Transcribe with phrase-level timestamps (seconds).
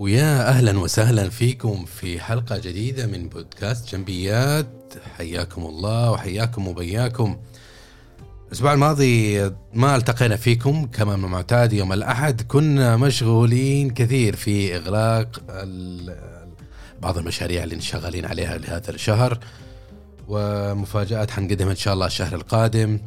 [0.00, 4.66] ويا أهلا وسهلا فيكم في حلقة جديدة من بودكاست جنبيات.
[5.16, 7.36] حياكم الله وحياكم وبياكم.
[8.46, 9.40] الأسبوع الماضي
[9.74, 15.42] ما التقينا فيكم كما من المعتاد يوم الأحد كنا مشغولين كثير في إغلاق
[17.02, 19.38] بعض المشاريع اللي شغالين عليها لهذا الشهر
[20.28, 23.00] ومفاجآت حنقدمها إن شاء الله الشهر القادم.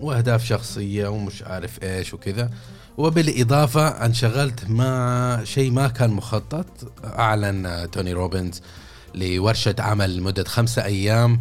[0.00, 2.50] وأهداف شخصية ومش عارف إيش وكذا.
[2.96, 6.66] وبالإضافة انشغلت مع شيء ما كان مخطط
[7.04, 8.62] أعلن توني روبنز
[9.14, 11.40] لورشة عمل لمدة خمسة أيام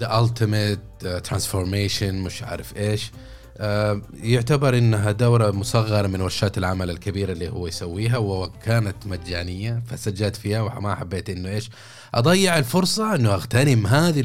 [0.00, 0.78] the ultimate
[1.24, 3.10] transformation مش عارف إيش.
[3.58, 10.36] آه، يعتبر إنها دورة مصغرة من ورشات العمل الكبيرة اللي هو يسويها وكانت مجانية فسجلت
[10.36, 11.70] فيها وما حبيت إنه إيش.
[12.14, 14.22] أضيع الفرصة إنه أغتنم هذه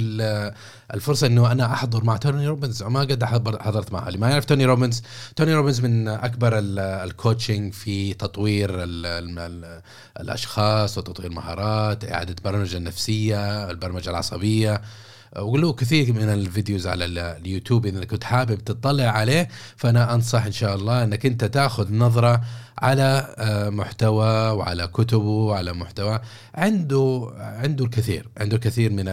[0.94, 4.66] الفرصة إنه أنا أحضر مع توني روبنز ما قد حضرت معه اللي ما يعرف توني
[4.66, 5.02] روبنز؟
[5.36, 9.82] توني روبنز من أكبر ال coaching في تطوير ال ال
[10.20, 14.82] الأشخاص وتطوير المهارات إعادة البرمجة النفسية البرمجة العصبية.
[15.38, 20.52] وله كثير من ال videos على اليوتيوب إذا كنت حابب تطلع عليه فأنا أنصح إن
[20.52, 22.42] شاء الله إنك أنت تأخذ نظرة
[22.78, 26.20] على آه، محتوى وعلى كتبه وعلى محتوى.
[26.56, 29.08] عنده عنده الكثير عنده الكثير من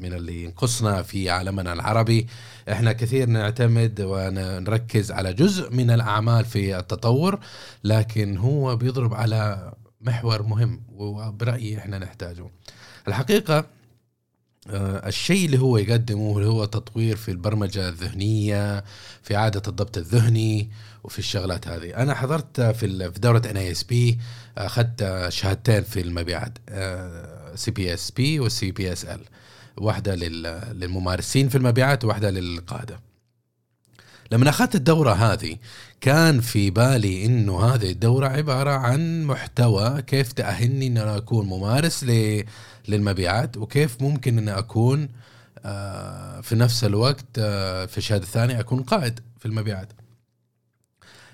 [0.00, 2.26] من اللي ينقصنا في عالمنا العربي.
[2.72, 7.38] إحنا كثير نعتمد ونركز على جزء من الأعمال في التطور
[7.84, 12.50] لكن هو بيضرب على محور مهم وبرأيي إحنا نحتاجه.
[13.08, 13.66] الحقيقة
[14.70, 18.84] آه، الشيء اللي هو يقدمه اللي هو تطوير في البرمجة الذهنية
[19.22, 20.70] في عاده الضبط الذهني
[21.04, 21.96] وفي الشغلات هذه.
[22.02, 24.18] أنا حضرت في دورة NASP
[24.58, 26.58] أخذت شهادتين في المبيعات
[27.54, 29.20] سي بي اس بي والسي بي اس ال
[29.76, 33.00] واحدة للممارسين في المبيعات وواحدة للقادة.
[34.32, 35.56] لما أخذت الدورة هذه
[36.00, 42.04] كان في بالي إنه هذه الدورة عبارة عن محتوى كيف تأهلني ان أنا أكون ممارس
[42.88, 45.08] للمبيعات وكيف ممكن ان أكون
[45.64, 49.88] آه، في نفس الوقت آه، في الشهاده الثانية أكون قائد في المبيعات.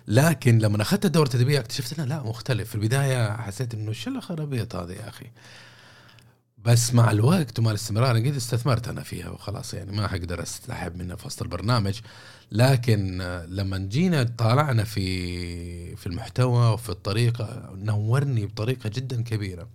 [0.08, 2.68] لكن لما أخذت الدورة التدريبيه اكتشفت إنه لا مختلف.
[2.68, 5.26] في البداية حسيت إنه شو الخرابيط هذه يا أخي؟
[6.64, 11.16] بس مع الوقت ومع الاستمرار قد استثمرت أنا فيها وخلاص يعني ما حقدر أستحب منها
[11.16, 12.00] في وسط البرنامج.
[12.52, 19.68] لكن لما جينا طالعنا في في المحتوى وفي الطريقة نورني بطريقة جدا كبيرة.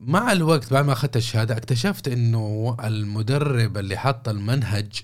[0.00, 5.02] مع الوقت بعد ما أخذت الشهادة اكتشفت إنه المدرب اللي حط المنهج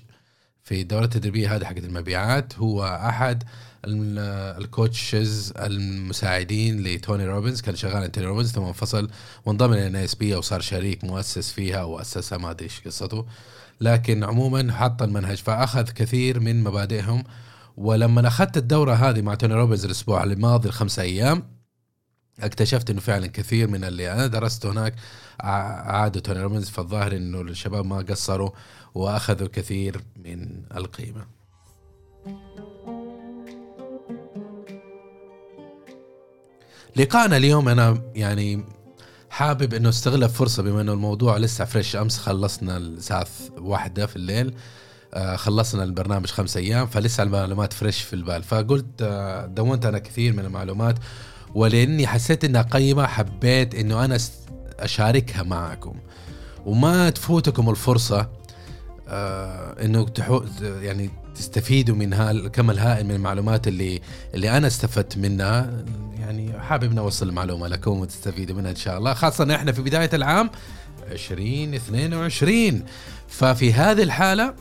[0.66, 3.42] في الدورة التدريبية هذه حقت المبيعات هو أحد
[3.84, 7.60] ال coaches المساعدين لتوني روبنز.
[7.60, 9.10] كان شغال عند توني روبنز ثم انفصل
[9.44, 13.26] وانضم لل NASP أو صار شريك مؤسس فيها أو أسسها ما أدري إيش قصته.
[13.80, 17.24] لكن عموما حط المنهج فأخذ كثير من مبادئهم.
[17.76, 21.55] ولما أخذت الدورة هذه مع توني روبنز الأسبوع الماضي الخمسة أيام
[22.40, 24.94] اكتشفت إنه فعلا كثير من اللي أنا درسته هناك
[26.24, 28.50] توني روبنز فالظاهر إنه الشباب ما قصروا
[28.94, 31.26] وأخذوا كثير من القيمة.
[36.96, 38.64] لقائنا اليوم أنا يعني
[39.30, 43.26] حابب إنه استغل الفرصه بما إنه الموضوع لسه fresh أمس خلصنا الساعة
[43.58, 44.54] واحدة في الليل
[45.14, 50.32] آه، خلصنا البرنامج خمس أيام فلسه المعلومات fresh في البال فقلت آه، دونت أنا كثير
[50.32, 50.98] من المعلومات
[51.56, 54.18] ولأني حسيت إنها قيمة حبيت إنه أنا
[54.78, 55.94] أشاركها معكم.
[56.66, 58.28] وما تفوتكم الفرصة
[59.08, 64.00] آه إنه تحو يعني تستفيدوا من هالكم الهائل من المعلومات اللي
[64.34, 65.84] اللي أنا استفدت منها.
[66.20, 69.14] يعني حابب نوصل المعلومة لكم وتستفيدوا منها إن شاء الله.
[69.14, 70.50] خاصة إحنا في بداية العام
[71.10, 72.82] 2022
[73.28, 74.54] ففي هذه الحالة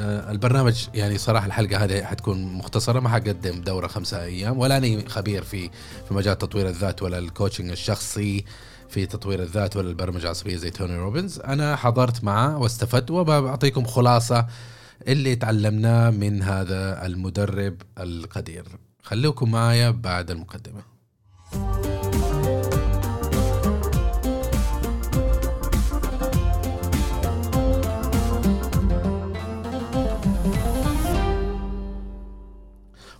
[0.00, 5.42] البرنامج يعني صراحة الحلقة هذه حتكون مختصرة ما حقدم دورة خمسة أيام ولا اني خبير
[5.42, 5.70] في
[6.08, 8.44] في مجال تطوير الذات ولا ال coaching الشخصي
[8.88, 11.40] في تطوير الذات ولا البرمجة العصبية زي توني روبنز.
[11.40, 14.46] أنا حضرت معه واستفدت وبعطيكم خلاصة
[15.08, 18.64] اللي تعلمناه من هذا المدرب القدير.
[19.02, 20.82] خليكم معايا بعد المقدمة.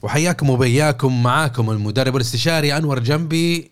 [0.02, 3.70] وحياكم وبياكم معاكم المدرب الاستشاري أنور جنبي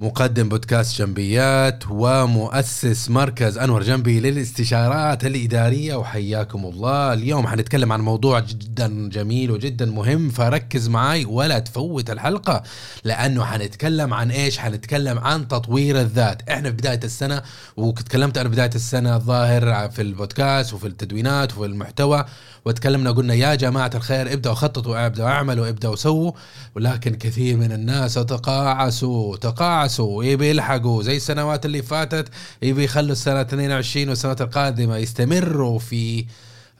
[0.00, 7.12] مقدم بودكاست جنبيات ومؤسس مركز أنور جنبي للاستشارات الإدارية وحياكم الله.
[7.12, 12.62] اليوم حنتكلم عن موضوع جدا جميل وجدا مهم فركز معي ولا تفوت الحلقة
[13.04, 16.48] لأنه حنتكلم عن إيش؟ حنتكلم عن تطوير الذات.
[16.50, 17.42] إحنا في بداية السنة
[17.76, 22.24] وتكلمت أنا بداية السنة الظاهر في البودكاست وفي التدوينات وفي المحتوى
[22.64, 26.32] وتكلمنا قلنا يا جماعة الخير ابدأوا خططوا ابدأوا اعملوا ابدأوا سووا.
[26.74, 32.28] ولكن كثير من الناس تقاعسوا تقاعسوا يبي يلحقوا زي السنوات اللي فاتت
[32.62, 36.24] يبي يخلوا السنة 22 والسنوات القادمة يستمروا في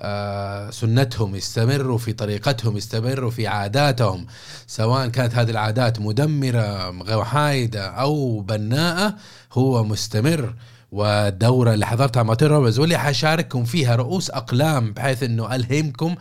[0.01, 4.27] آه، سنتهم يستمروا في طريقتهم يستمروا في عاداتهم.
[4.67, 9.15] سواء كانت هذه العادات مدمرة وحايدة أو بناءة
[9.53, 10.55] هو مستمر.
[10.93, 16.15] والدورة اللي حضرتها مع روبرز واللي حشارككم فيها رؤوس أقلام بحيث أنه ألهمكم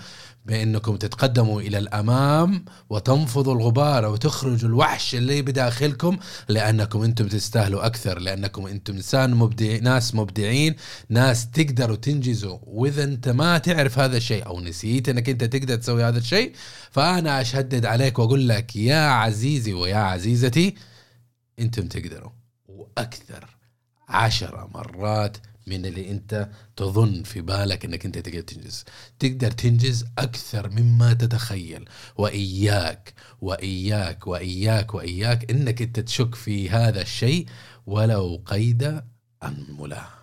[0.45, 6.17] بأنكم تتقدموا إلى الأمام وتنفضوا الغبار وتخرجوا الوحش اللي بداخلكم
[6.49, 10.75] لأنكم أنتم تستاهلوا أكثر لأنكم أنتم إنسان مبدع ناس مبدعين
[11.09, 12.57] ناس تقدروا تنجزوا.
[12.63, 16.51] وإذا أنت ما تعرف هذا الشيء أو نسيت إنك أنت تقدر تسوي هذا الشيء
[16.91, 20.75] فأنا اشدد عليك وأقول لك يا عزيزي ويا عزيزتي
[21.59, 22.31] أنتم تقدروا.
[22.67, 23.60] وأكثر.
[24.11, 25.37] عشرة مرات
[25.67, 28.85] من اللي انت تظن في بالك انك انت تقدر تنجز.
[29.19, 31.89] تقدر تنجز أكثر مما تتخيل.
[32.17, 37.45] وإياك وإياك وإياك وإياك إنك انت تشك في هذا الشيء
[37.85, 39.01] ولو قيد
[39.43, 40.20] انمله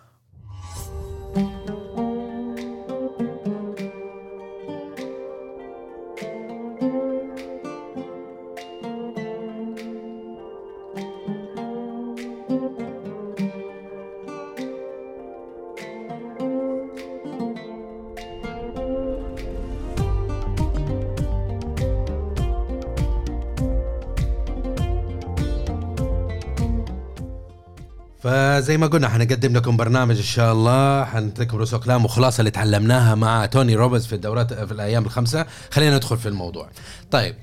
[28.59, 31.05] فزي ما قلنا حنقدم لكم برنامج إن شاء الله.
[31.05, 35.45] حنترك لكم رؤوس أقلام وخلاصة اللي تعلمناها مع توني روبنز في الدورات في الأيام الخمسة.
[35.71, 36.69] خلينا ندخل في الموضوع.
[37.11, 37.35] طيب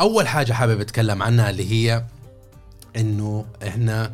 [0.00, 2.04] أول حاجة حابب أتكلم عنها اللي هي
[2.96, 4.12] إنه إحنا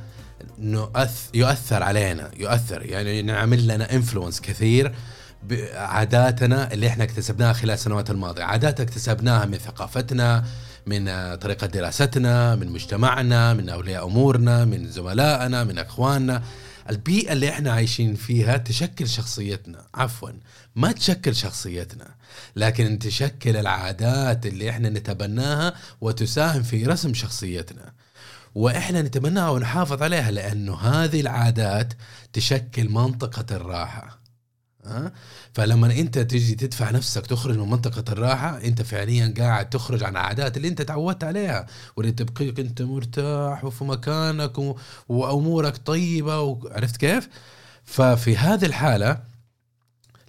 [0.59, 2.83] نؤث يؤثر علينا يؤثر.
[2.83, 4.95] يعني نعمل لنا influence كثير
[5.43, 8.43] بعاداتنا اللي إحنا اكتسبناها خلال السنوات الماضية.
[8.43, 10.45] عادات اكتسبناها من ثقافتنا
[10.87, 16.43] من طريقة دراستنا من مجتمعنا من أولياء أمورنا من زملائنا من أخواننا.
[16.91, 19.87] البيئة اللي إحنا عايشين فيها تشكل شخصيتنا.
[19.95, 20.31] عفوا
[20.77, 22.15] ما تشكل شخصيتنا
[22.57, 27.93] لكن تشكل العادات اللي إحنا نتبناها وتساهم في رسم شخصيتنا.
[28.55, 31.93] وإحنا نتبناها ونحافظ عليها لأنه هذه العادات
[32.33, 34.20] تشكل منطقة الراحة.
[35.53, 40.57] فلما انت تجي تدفع نفسك تخرج من منطقة الراحة انت فعليا قاعد تخرج عن العادات
[40.57, 41.67] اللي انت تعودت عليها
[41.97, 44.77] واللي تبقيك انت مرتاح وفي مكانك و...
[45.09, 47.29] وأمورك طيبة وعرفت كيف؟
[47.85, 49.21] ففي هذه الحالة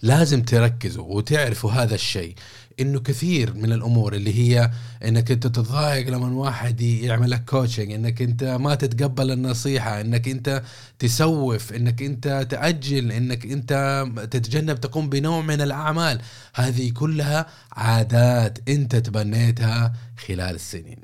[0.02, 2.34] لازم تركزوا وتعرفوا هذا الشيء
[2.80, 4.70] إنه كثير من الأمور اللي هي
[5.04, 10.62] إنك أنت تتضايق لما واحد يعمل لك كوتشنج إنك أنت ما تتقبل النصيحة إنك أنت
[10.98, 16.20] تسوف إنك أنت تأجل إنك أنت تتجنب تقوم بنوع من الأعمال.
[16.54, 19.92] هذه كلها عادات أنت تبنيتها
[20.26, 20.98] خلال السنين.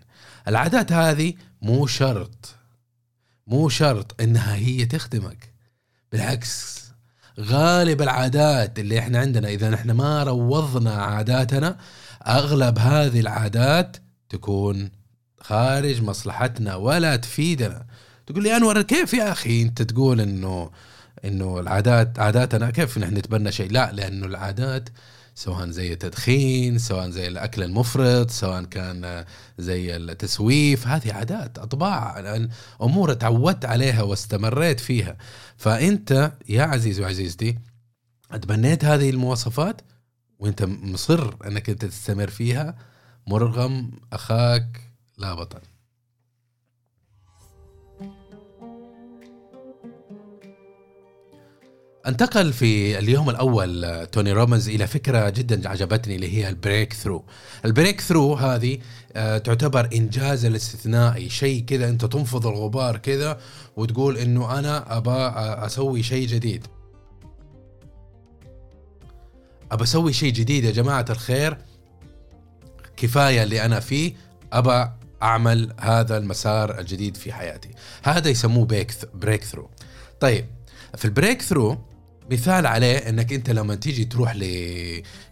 [0.48, 2.54] العادات هذه مو شرط
[3.46, 5.52] مو شرط إنها هي تخدمك.
[6.12, 6.87] بالعكس
[7.40, 9.48] غالب العادات اللي إحنا عندنا.
[9.48, 11.76] إذا إحنا ما روضنا عاداتنا
[12.26, 13.96] أغلب هذه العادات
[14.28, 14.90] تكون
[15.40, 17.86] خارج مصلحتنا ولا تفيدنا.
[18.26, 20.70] تقول لي أنور كيف يا أخي أنت تقول انه
[21.24, 24.88] إنه العادات عاداتنا كيف نحن نتبنى شيء؟ لا لأنه العادات
[25.38, 29.24] سواء زي التدخين سواء زي الأكل المفرط سواء كان
[29.58, 32.20] زي التسويف هذه عادات أطباع
[32.82, 35.16] أمور تعودت عليها واستمريت فيها.
[35.56, 37.58] فأنت يا عزيزي وعزيزتي
[38.42, 39.80] تبنيت هذه المواصفات
[40.38, 42.74] وأنت مصر أنك انت تستمر فيها
[43.26, 44.80] مرغم أخاك
[45.18, 45.60] لا بطل.
[52.06, 57.24] انتقل في اليوم الأول توني روبنز إلى فكرة جدا عجبتني اللي هي ال breakthrough
[57.64, 58.78] ال breakthrough هذه
[59.12, 63.40] آه، تعتبر إنجاز الاستثنائي شيء كذا أنت تنفض الغبار كذا
[63.76, 65.10] وتقول إنه أنا ابى
[65.66, 66.66] أسوي شيء جديد.
[69.72, 71.58] ابى أسوي شيء جديد يا جماعة الخير.
[72.96, 74.14] كفاية اللي أنا فيه
[74.52, 74.90] ابى
[75.22, 77.70] أعمل هذا المسار الجديد في حياتي.
[78.02, 78.66] هذا يسموه
[79.14, 79.70] breakthrough
[80.20, 80.46] طيب
[80.96, 81.87] في ال breakthrough
[82.30, 84.42] مثال عليه إنك أنت لما تيجي تروح ل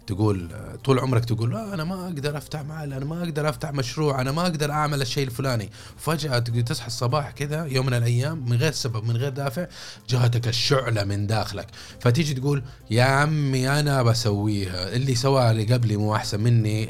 [0.06, 0.48] تقول
[0.84, 4.32] طول عمرك تقول لا أنا ما أقدر أفتح محل أنا ما أقدر أفتح مشروع أنا
[4.32, 5.70] ما أقدر أعمل الشيء الفلاني.
[5.96, 9.66] وفجاه تصحى الصباح كذا يوم من الأيام من غير سبب من غير دافع
[10.08, 11.66] جاتك الشعلة من داخلك.
[12.00, 14.96] فتيجي تقول يا عمي أنا بسويها.
[14.96, 16.88] اللي سواها اللي قبلي مو أحسن مني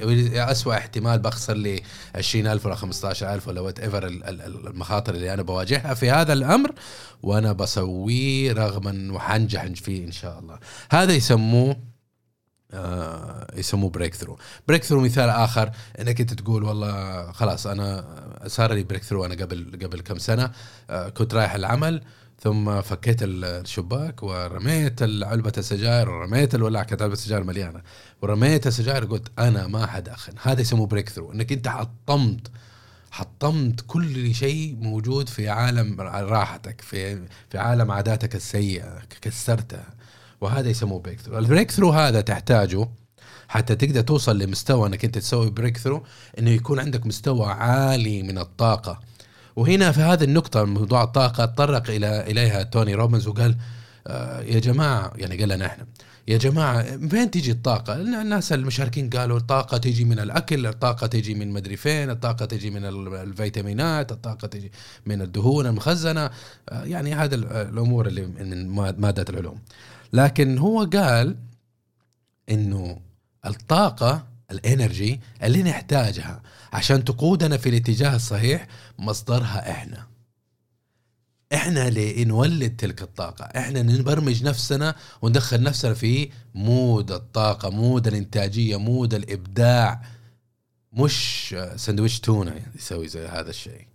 [0.50, 1.82] اسوء احتمال بخسر لي
[2.14, 6.72] 20000 ولا 15000 ولا whatever المخاطر اللي أنا بواجهها في هذا الأمر
[7.22, 10.58] وأنا بسويه رغما وحنجح فيه إن شاء الله.
[10.90, 11.95] هذا يسموه
[13.56, 18.04] يسموه breakthrough breakthrough مثال آخر إنك أنت تقول والله خلاص أنا
[18.46, 20.50] صار لي breakthrough أنا قبل قبل كم سنة.
[20.90, 22.02] آه كنت رايح العمل
[22.40, 27.82] ثم فكيت الشباك ورميت علبة السجاير ورميت الولاعة كانت علبة السجاير مليانة.
[28.22, 32.50] ورميت السجاير قلت أنا ما حدخن هذا يسموه breakthrough إنك أنت حطمت
[33.10, 39.95] حطمت كل شيء موجود في عالم راحتك في في عالم عاداتك السيئة كسرتها.
[40.40, 42.88] وهذا يسموه breakthrough ال breakthrough هذا تحتاجه
[43.48, 46.02] حتى تقدر توصل لمستوى إنك أنت تسوي breakthrough
[46.38, 49.00] إنه يكون عندك مستوى عالي من الطاقة
[49.56, 53.56] وهنا في هذه النقطة موضوع الطاقة تطرق إلى إليها توني روبنز وقال
[54.06, 55.86] آه يا جماعة يعني قال لنا إحنا
[56.28, 61.34] يا جماعة من فين تيجي الطاقة؟ الناس المشاركين قالوا الطاقة تيجي من الأكل، الطاقة تيجي
[61.34, 64.72] من مدري فين، الطاقة تيجي من الفيتامينات، الطاقة تيجي
[65.06, 66.30] من الدهون المخزنة،
[66.68, 68.68] آه يعني هذا الأمور اللي من
[69.00, 69.58] مادة العلوم.
[70.12, 71.36] لكن هو قال
[72.50, 73.00] إنه
[73.46, 78.66] الطاقة الإنرجي اللي نحتاجها عشان تقودنا في الاتجاه الصحيح
[78.98, 80.06] مصدرها إحنا.
[81.54, 83.44] إحنا اللي نولد تلك الطاقة.
[83.44, 90.02] إحنا نبرمج نفسنا وندخل نفسنا في mood الطاقة mood الإنتاجية mood الإبداع.
[90.92, 93.86] مش سندويش تونة يسوي زي هذا الشيء.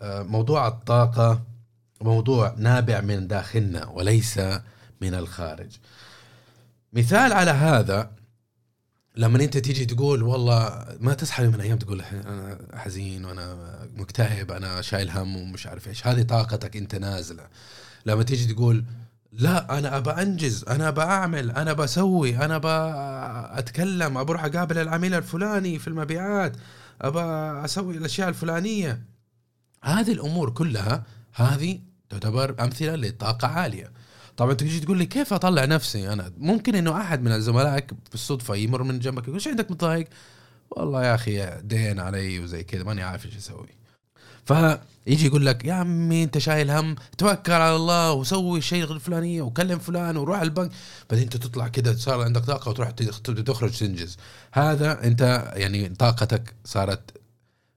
[0.00, 1.42] آه، موضوع الطاقة
[2.00, 4.40] موضوع نابع من داخلنا وليس
[5.02, 5.70] من الخارج.
[6.92, 8.10] مثال على هذا
[9.16, 13.56] لما أنت تيجي تقول والله ما تصحى من أيام تقول أنا حزين وأنا
[13.96, 16.06] مكتئب أنا شايل هم ومش عارف إيش.
[16.06, 17.46] هذه طاقتك أنت نازلة.
[18.06, 18.84] لما تيجي تقول
[19.32, 25.78] لا أنا أبى أنجز أنا أبى أعمل أنا بسوي أنا أبى أروح أقابل العميل الفلاني
[25.78, 26.56] في المبيعات
[27.00, 27.20] أبى
[27.64, 29.02] أسوي الأشياء الفلانية.
[29.84, 31.02] هذه الأمور كلها
[31.34, 31.80] هذه
[32.10, 33.92] تعتبر أمثلة لطاقة عالية.
[34.36, 38.82] طبعا تجي تقول لي كيف اطلع نفسي أنا؟ ممكن انه احد من زملائك بالصدفة يمر
[38.82, 40.08] من جنبك يقول إيش عندك متضايق؟
[40.70, 43.68] والله يا أخي دين علي وزي كذا ماني عارف إيش أسوي.
[44.44, 49.78] فيجي يقول لك يا عمي أنت شايل هم توكل على الله وسوي الشيء الفلانية وكلم
[49.78, 50.70] فلان وروح البنك.
[51.10, 54.16] بعدين انت تطلع كذا صار عندك طاقة وتروح تخرج تنجز.
[54.52, 57.21] هذا انت يعني طاقتك صارت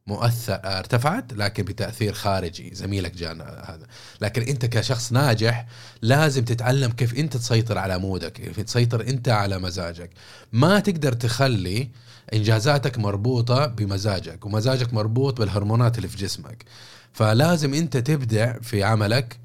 [0.08, 0.60] مؤثر.
[0.64, 2.76] ارتفعت لكن بتأثير خارجي.
[2.76, 3.88] زميلك جانا هذا.
[4.22, 5.66] لكن انت كشخص ناجح
[6.02, 10.10] لازم تتعلم كيف انت تسيطر على مودك كيف تسيطر انت على مزاجك.
[10.52, 11.90] ما تقدر تخلي
[12.34, 16.66] إنجازاتك مربوطة بمزاجك ومزاجك مربوط بالهرمونات اللي في جسمك.
[17.14, 19.40] فلازم انت تبدع في عملك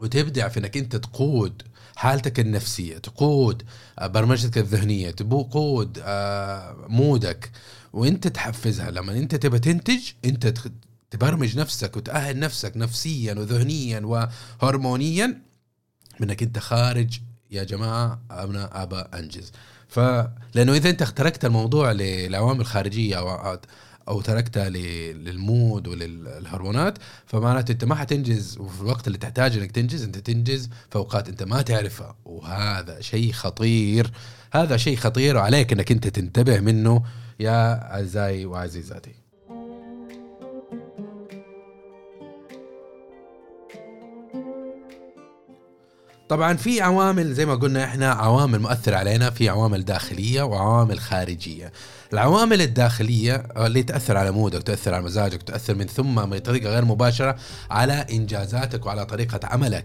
[0.00, 1.62] وتبدع في انك انت تقود
[1.96, 3.62] حالتك النفسية تقود
[4.02, 7.50] برمجتك الذهنية تقود آه، مودك.
[7.94, 8.90] وانت تحفزها.
[8.90, 10.54] لما انت تبى تنتج انت
[11.10, 14.28] تبرمج نفسك وتأهل نفسك نفسيا وذهنيا
[14.62, 15.42] وهرمونيا
[16.20, 17.20] منك انت خارج.
[17.50, 19.52] يا جماعة أنا ابى أنجز.
[19.88, 23.58] فلانه إذا انت تركت الموضوع للعوامل خارجية أو
[24.08, 28.58] أو تركتها للمود وللهرمونات فمعناته أنت ما حتنجز.
[28.58, 32.16] وفي الوقت اللي تحتاج إنك تنجز أنت تنجز في اوقات أنت ما تعرفها.
[32.24, 34.10] وهذا شيء خطير.
[34.54, 37.02] هذا شيء خطير وعليك إنك أنت تنتبه منه
[37.40, 39.14] يا أعزائي وعزيزاتي
[46.28, 51.72] طبعا في عوامل زي ما قلنا إحنا عوامل مؤثرة علينا في عوامل داخلية وعوامل خارجية.
[52.12, 57.36] العوامل الداخلية اللي تأثر على مودك تأثر على مزاجك تأثر من ثم بطريقة غير مباشرة
[57.70, 59.84] على إنجازاتك وعلى طريقة عملك.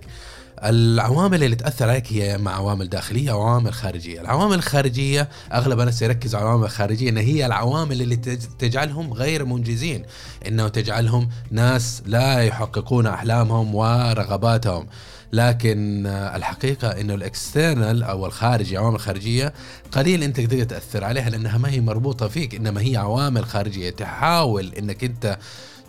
[0.64, 6.02] العوامل اللي تأثر عليك هي اما عوامل داخلية أو عوامل خارجية، العوامل الخارجية أغلب الناس
[6.02, 8.16] يركز على العوامل الخارجية إن هي العوامل اللي
[8.60, 10.06] تجعلهم غير منجزين،
[10.48, 14.88] إنه تجعلهم ناس لا يحققون أحلامهم ورغباتهم.
[15.34, 19.54] لكن الحقيقة إنه الاكسترنال أو الخارجي عوامل خارجية
[19.92, 23.90] قليل أنت تقدر تأثر عليها لأنها ما هي مربوطة فيك إنما هي عوامل خارجية.
[23.90, 25.38] تحاول إنك أنت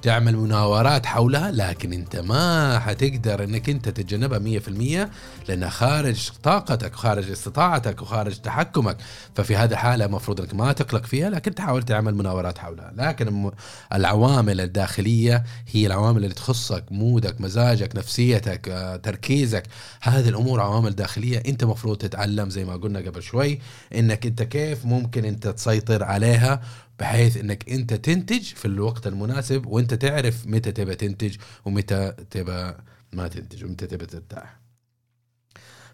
[0.03, 5.09] تعمل مناورات حولها لكن انت ما حتقدر انك انت تتجنبها 100%
[5.49, 8.97] لأنها خارج طاقتك وخارج استطاعتك وخارج تحكمك.
[9.35, 12.93] ففي هذه الحالة المفروض انك ما تقلق فيها لكن تحاول تعمل مناورات حولها.
[12.97, 13.51] لكن
[13.95, 19.63] العوامل الداخلية هي العوامل اللي تخصك مودك مزاجك نفسيتك آه، تركيزك.
[20.01, 23.59] هذه الأمور عوامل داخلية انت مفروض تتعلم زي ما قلنا قبل شوي
[23.95, 26.61] انك انت كيف ممكن انت تسيطر عليها
[27.01, 32.73] بحيث إنك أنت تنتج في الوقت المناسب وأنت تعرف متى تبى تنتج ومتى تبى
[33.13, 34.61] ما تنتج ومتى تبى ترتاح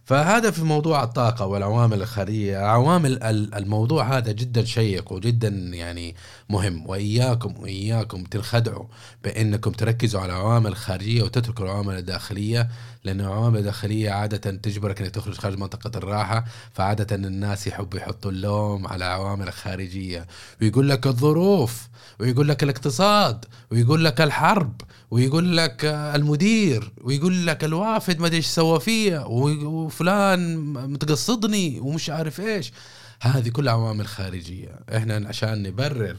[0.04, 3.22] فهذا في موضوع الطاقة والعوامل الخارجية عوامل
[3.54, 6.14] الموضوع هذا جدا شيق وجدا يعني
[6.48, 6.86] مهم.
[6.86, 8.86] وإياكم وإياكم تنخدعوا
[9.24, 12.68] بأنكم تركزوا على العوامل الخارجية وتتركوا العوامل الداخلية
[13.04, 18.86] لأن العوامل الداخلية عادة تجبرك أنك تخرج خارج منطقة الراحة فعادة الناس يحبوا يحطوا اللوم
[18.86, 20.26] على العوامل الخارجية
[20.62, 21.88] ويقول لك الظروف
[22.20, 28.46] ويقول لك الاقتصاد ويقول لك الحرب ويقول لك المدير ويقول لك الوافد ما أدري إيش
[28.46, 30.56] سوى فيا وفلان
[30.92, 32.72] متقصدني ومش عارف إيش.
[33.20, 34.78] هذه كلها عوامل خارجية.
[34.96, 36.16] إحنا عشان نبرر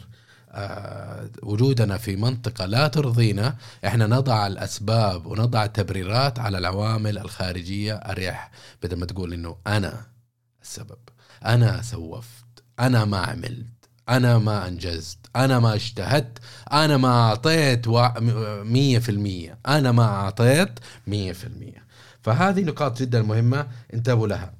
[1.44, 8.52] وجودنا في منطقة لا ترضينا إحنا نضع الأسباب ونضع التبريرات على العوامل الخارجية اريح
[8.84, 10.02] بدل ما تقول إنه أنا
[10.62, 11.00] السبب
[11.46, 12.46] أنا سوفت
[12.80, 13.66] أنا ما عملت
[14.10, 16.38] أنا ما أنجزت أنا ما اجتهدت
[16.72, 17.88] أنا ما أعطيت
[18.64, 21.88] مية في المية أنا ما أعطيت مية في المية.
[22.22, 24.54] فهذه نقاط جدا مهمة انتبهوا لها.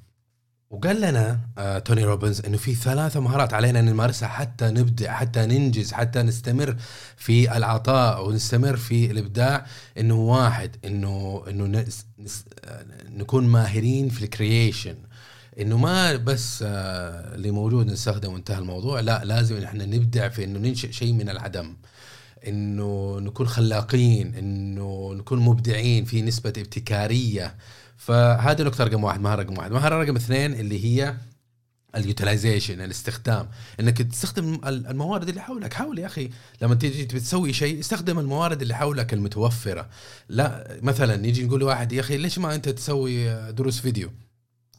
[0.70, 5.46] وقال لنا آه توني روبنز إنه في ثلاثة مهارات علينا ان نمارسها حتى نبدع حتى
[5.46, 6.76] ننجز حتى نستمر
[7.18, 9.66] في العطاء ونستمر في الإبداع.
[9.98, 11.86] إنه واحد إنه إنه
[12.66, 14.96] آه، نكون ماهرين في ال creation.
[15.60, 20.60] إنه ما بس آه، اللي موجود نستخدم وانتهى الموضوع لا لازم إحنا نبدع في إنه
[20.60, 21.76] ننشئ شيء من العدم.
[22.48, 27.56] إنه نكون خلاقين إنه نكون مبدعين في نسبة ابتكارية.
[27.98, 29.72] فهذه نقطة رقم واحد مهارة رقم واحد.
[29.72, 31.16] مهارة رقم اثنين اللي هي
[31.96, 33.50] ال utilization الاستخدام.
[33.80, 35.74] إنك تستخدم الموارد اللي حولك.
[35.74, 36.30] حاول يا أخي
[36.62, 39.90] لما تيجي تسوي شيء استخدم الموارد اللي حولك المتوفرة.
[40.30, 44.10] لا مثلا يجي نقول لواحد يا أخي ليش ما أنت تسوي دروس فيديو؟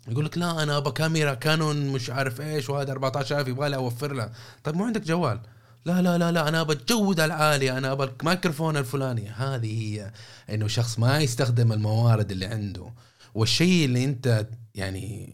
[0.08, 4.12] يقول لك لا أنا أبغى كاميرا كانون مش عارف إيش وهذا 14000 يبغى لي أوفر
[4.12, 4.30] له
[4.64, 5.40] طيب مو عندك جوال.
[5.84, 9.28] لا لا لا لا أنا أبغى الجوده العاليه أنا أبغى الميكروفون الفلاني.
[9.28, 10.12] هذه هي
[10.50, 12.90] إنه شخص ما يستخدم الموارد اللي عنده.
[13.34, 15.32] والشيء اللي انت يعني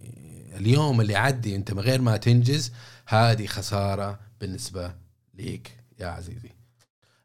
[0.56, 2.72] اليوم اللي عدي انت من غير ما تنجز
[3.06, 4.94] هذه خسارة بالنسبة
[5.34, 6.50] ليك يا عزيزي.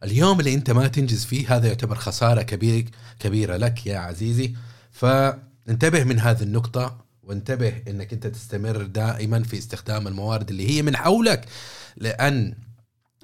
[0.03, 2.85] اليوم اللي انت ما تنجز فيه هذا يعتبر خسارة كبيره
[3.19, 4.55] كبيرة لك يا عزيزي.
[4.91, 10.97] فانتبه من هذه النقطة وانتبه انك انت تستمر دائما في استخدام الموارد اللي هي من
[10.97, 11.45] حولك
[11.97, 12.55] لأن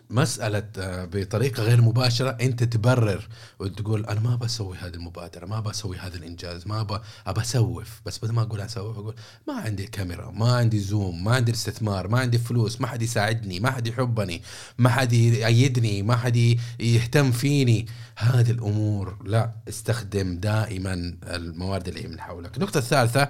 [0.10, 3.28] مسألة آه، بطريقة غير مباشرة أنت تبرر
[3.60, 8.02] وتقول أنا ما بسوي هذه المبادرة ما بسوي هذا الإنجاز ما ابى أبى أسوف.
[8.06, 9.16] بس بدل ما أقول أسوف أقول
[9.48, 13.60] ما عندي كاميرا ما عندي zoom ما عندي استثمار ما عندي فلوس ما حد يساعدني
[13.60, 14.42] ما حد يحبني
[14.78, 17.86] ما حد يأيدني ما حد يهتم فيني.
[18.18, 22.58] هذه الأمور لا استخدم دائما الموارد اللي من حولك.
[22.58, 23.30] النقطه الثالثه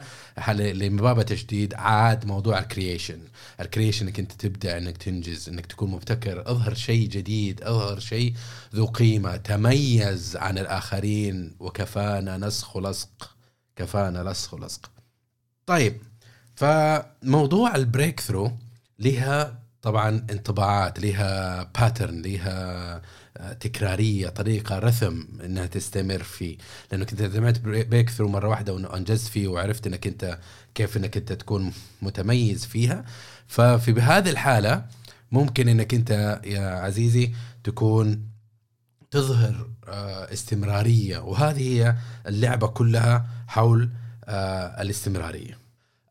[0.50, 3.20] اللي من باب تجديد عاد موضوع ال creation
[3.62, 6.52] ال creation إنك أنت تبدع إنك تنجز إنك تكون مبتكر.
[6.52, 8.34] أظهر شيء جديد أظهر شيء
[8.76, 9.36] ذو قيمة.
[9.36, 13.36] تميز عن الآخرين وكفانا نسخ ولصق
[13.76, 14.92] كفانا نسخ ولصق
[15.66, 16.02] طيب
[16.56, 18.52] فموضوع ال breakthrough
[19.00, 23.02] لها طبعا انطباعات لها pattern لها
[23.60, 26.58] تكرارية طريقة rhythm إنها تستمر فيه.
[26.92, 30.40] لأنك أنت عملت breakthrough مرة واحدة وانجزت فيه وعرفت إنك أنت
[30.76, 33.06] كيف إنك أنت تكون متميز فيها.
[33.48, 34.86] ففي بهذه الحالة
[35.36, 37.32] ممكن إنك أنت يا عزيزي
[37.64, 38.30] تكون
[39.12, 41.96] تظهر آه، استمرارية وهذه هي
[42.28, 43.90] اللعبة كلها حول
[44.26, 45.58] آه، الاستمرارية.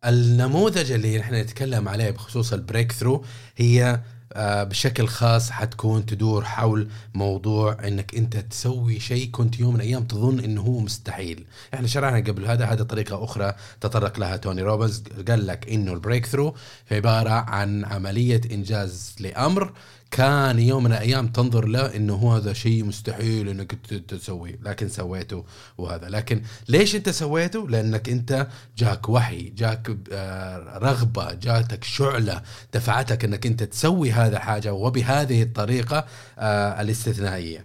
[0.06, 3.24] النموذج اللي إحنا نتكلم عليه بخصوص البريك ثرو
[3.56, 4.00] هي
[4.36, 9.30] بشكل خاص حتكون تدور حول موضوع إنك أنت تسوي شيء.
[9.30, 11.44] كنت يوم من الأيام تظن إنه هو مستحيل.
[11.74, 15.02] إحنا شرحنا قبل هذا هذه طريقة أخرى تطرق لها توني روبنز.
[15.28, 16.54] قال لك إنه ال breakthrough
[16.90, 19.72] عبارة عن عملية إنجاز لأمر.
[20.10, 23.74] كان يوم من الأيام تنظر له إنه هو هذا شيء مستحيل إنك
[24.08, 25.44] تسويه لكن سويته
[25.78, 26.08] وهذا.
[26.08, 28.46] لكن ليش أنت سويته؟ لأنك أنت
[28.78, 32.42] جاك وحي جاك آه، رغبة جاتك شعلة
[32.74, 34.23] دفعتك إنك أنت تسوي هذا.
[34.32, 36.06] حاجة وبهذه الطريقة
[36.38, 37.64] آه، الاستثنائية.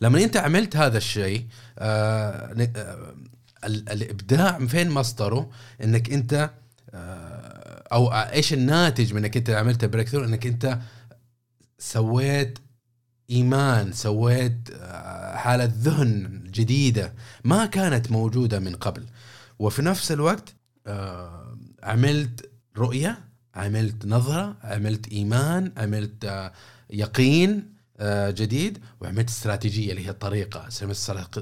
[0.00, 1.46] لما أنت عملت هذا الشيء
[1.78, 2.68] آه،
[3.64, 5.50] الإبداع من فين مصدره؟
[5.84, 6.50] إنك أنت
[7.92, 10.78] أو إيش الناتج من إنك أنت عملت breakthrough إنك أنت
[11.78, 12.58] سويت
[13.30, 19.06] إيمان سويت آه، حالة ذهن جديدة ما كانت موجودة من قبل.
[19.58, 20.54] وفي نفس الوقت
[20.86, 26.52] آه، عملت رؤية عملت نظرة عملت إيمان عملت آه،
[26.90, 27.78] يقين
[28.30, 30.68] جديد وعملت استراتيجية اللي هي الطريقة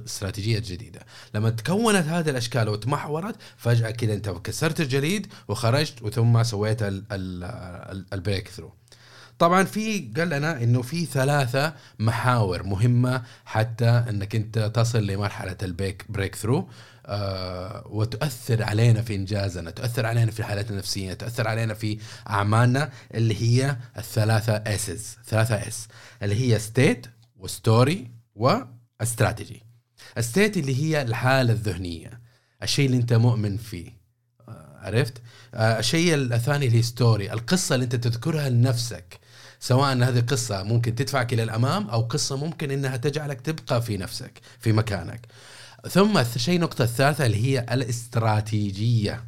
[0.06, 1.00] استراتيجية جديدة.
[1.34, 6.78] لما تكونت هذه الأشكال وتمحورت فجأة كذا أنت كسرت الجليد وخرجت وثم سويت
[8.12, 8.72] ال breakthrough.
[9.38, 16.04] طبعا في قال لنا إنه في ثلاثة محاور مهمة حتى إنك أنت تصل لمرحلة ال
[16.08, 16.66] big breakthrough آه
[17.86, 21.98] وتؤثر علينا في إنجازنا، تؤثر علينا في حالتنا النفسية، تؤثر علينا في
[22.30, 25.88] أعمالنا اللي هي الثلاثة S's، ثلاثة S
[26.22, 29.62] اللي هي state و story و strategy.
[30.20, 32.20] state اللي هي الحالة الذهنية،
[32.62, 33.90] الشيء اللي أنت مؤمن فيه.
[34.48, 35.14] آه عرفت؟
[35.54, 39.18] آه الشيء الثاني اللي هي story، القصة اللي أنت تذكرها لنفسك.
[39.60, 44.40] سواء هذه القصة ممكن تدفعك إلى الأمام أو قصة ممكن إنها تجعلك تبقى في نفسك
[44.60, 45.26] في مكانك
[45.88, 49.24] ثم الشيء النقطة الثالثة اللي هي الاستراتيجية.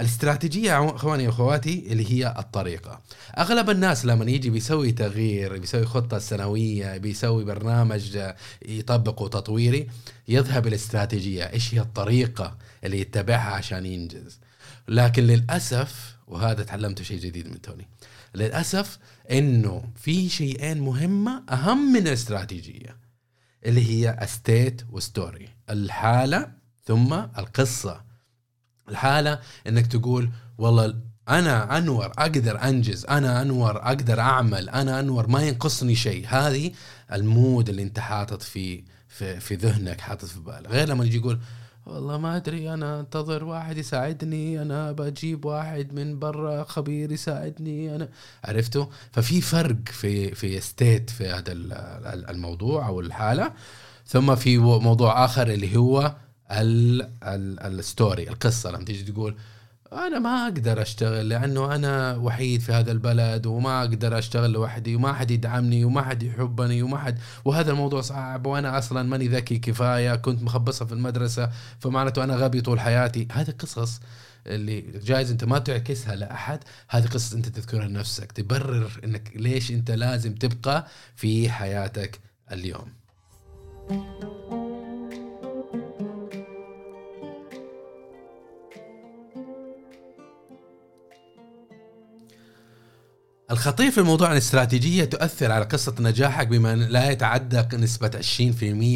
[0.00, 3.00] الاستراتيجية اخواني واخواتي اللي هي الطريقة.
[3.38, 8.18] أغلب الناس لما يجي بيسوي تغيير بيسوي خطة سنوية بيسوي برنامج
[8.66, 9.88] يطبقه تطويري
[10.28, 11.44] يذهب الاستراتيجية.
[11.52, 14.38] إيش هي الطريقة اللي يتبعها عشان ينجز؟
[14.88, 17.88] لكن للأسف وهذا تعلمت شيء جديد من توني
[18.34, 18.98] للأسف
[19.30, 22.96] إنه في شيئين مهمة أهم من الاستراتيجية
[23.66, 25.48] اللي هي state و story.
[25.70, 26.52] الحالة
[26.84, 28.04] ثم القصة.
[28.88, 30.94] الحالة إنك تقول والله
[31.28, 36.26] أنا أنور أقدر أنجز أنا أنور أقدر أعمل أنا أنور ما ينقصني شيء.
[36.28, 36.72] هذه
[37.12, 40.70] ال mood اللي أنت حاطط في في, في ذهنك حاطط في بالك.
[40.70, 41.38] غير لما يجي يقول
[41.86, 48.08] والله ما أدري أنا أنتظر واحد يساعدني أنا بجيب واحد من برا خبير يساعدني أنا
[48.44, 51.52] عرفتوا؟ ففي فرق في في state في هذا
[52.30, 53.52] الموضوع أو الحالة.
[54.12, 56.14] ثم في موضوع آخر اللي هو
[56.52, 58.70] الستوري القصة.
[58.70, 59.36] لما تيجي تقول
[59.92, 65.12] أنا ما أقدر أشتغل لأنه أنا وحيد في هذا البلد وما أقدر أشتغل لوحدي وما
[65.12, 70.14] حد يدعمني وما حد يحبني وما حد وهذا الموضوع صعب وأنا أصلا ماني ذكي كفاية
[70.14, 73.28] كنت مخبصة في المدرسة فمعناته أنا غبي طول حياتي.
[73.32, 74.00] هذه قصص
[74.46, 76.60] اللي جايز أنت ما تعكسها لأحد.
[76.88, 82.20] هذه قصه أنت تذكرها لنفسك تبرر إنك ليش أنت لازم تبقى في حياتك
[82.52, 83.02] اليوم.
[93.52, 98.10] الخطير في الموضوع الاستراتيجية تؤثر على قصة نجاحك بما لا يتعدى نسبة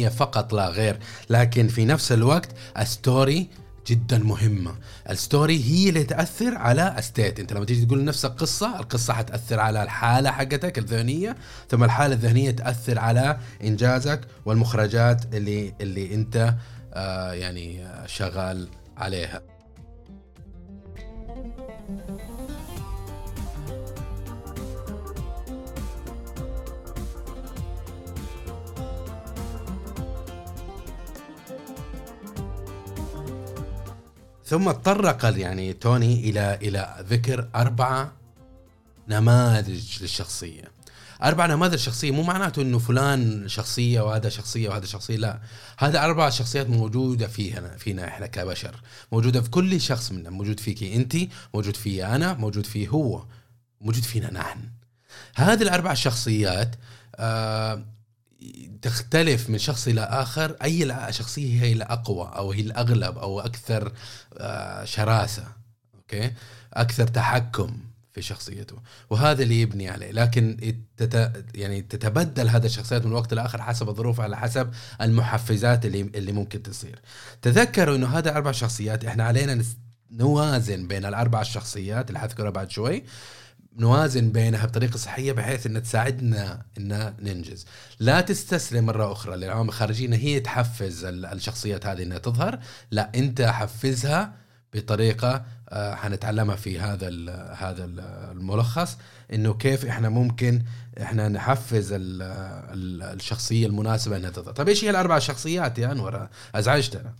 [0.07, 2.49] 20% فقط لا غير لكن في نفس الوقت
[2.79, 3.49] ال story
[3.87, 4.75] جدا مهمة.
[5.09, 9.59] ال story هي اللي تأثر على state أنت لما تيجي تقول لنفسك قصة القصة حتأثر
[9.59, 11.35] على الحالة حقتك الذهنية
[11.69, 16.53] ثم الحالة الذهنية تأثر على إنجازك والمخرجات اللي اللي أنت
[16.93, 19.56] آه يعني شغال عليها.
[34.47, 38.13] ثم تطرق يعني توني إلى إلى ذكر اربعه
[39.07, 40.63] نماذج للشخصية.
[41.23, 45.39] أربع نماذج شخصية مو معناته إنه فلان شخصية وهذا شخصية وهذا شخصية لا.
[45.77, 48.81] هذا أربع شخصيات موجودة فينا فينا إحنا كبشر.
[49.11, 50.29] موجودة في كل شخص منا.
[50.29, 51.15] موجود فيكي أنت
[51.53, 53.25] موجود في أنا موجود فيه هو
[53.81, 54.59] موجود فينا نحن.
[55.35, 56.75] هذه الأربع شخصيات
[57.15, 57.85] آه
[58.81, 63.91] تختلف من شخص إلى آخر أي شخصية هي الاقوى أو هي الأغلب أو أكثر
[64.37, 65.43] آه، شراسة
[65.95, 66.31] أوكي؟
[66.73, 67.79] أكثر تحكم
[68.13, 68.75] في شخصيته.
[69.09, 70.11] وهذا اللي يبني عليه.
[70.11, 74.71] لكن تت يعني تتبدل هذا الشخصيات من وقت لآخر حسب الظروف على حسب
[75.01, 76.99] المحفزات اللي اللي ممكن تصير.
[77.41, 79.63] تذكروا إنه هذا أربع شخصيات إحنا علينا
[80.11, 83.03] نوازن بين الأربع الشخصيات اللي حذكرها بعد شوي.
[83.77, 87.65] نوازن بينها بطريقة صحية بحيث إنها تساعدنا إن ننجز.
[87.99, 92.59] لا تستسلم مرة أخرى للعوامل الخارجية هي تحفز الشخصيات هذه إنها تظهر.
[92.91, 94.33] لا أنت حفزها
[94.73, 97.09] بطريقة آه، حنتعلمها في هذا
[97.57, 97.85] هذا
[98.31, 98.97] الملخص
[99.33, 100.63] إنه كيف إحنا ممكن
[101.01, 104.53] إحنا نحفز الشخصية المناسبة إنها تظهر.
[104.53, 107.13] طيب إيش هي الأربع شخصيات يا أنور؟ أزعجتنا.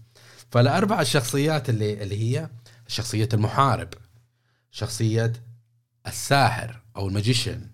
[0.52, 2.50] فالأربع الشخصيات اللي اللي هي
[2.88, 3.90] شخصية المحارب
[4.72, 5.34] شخصية
[6.08, 7.68] الساحر أو الماجيشن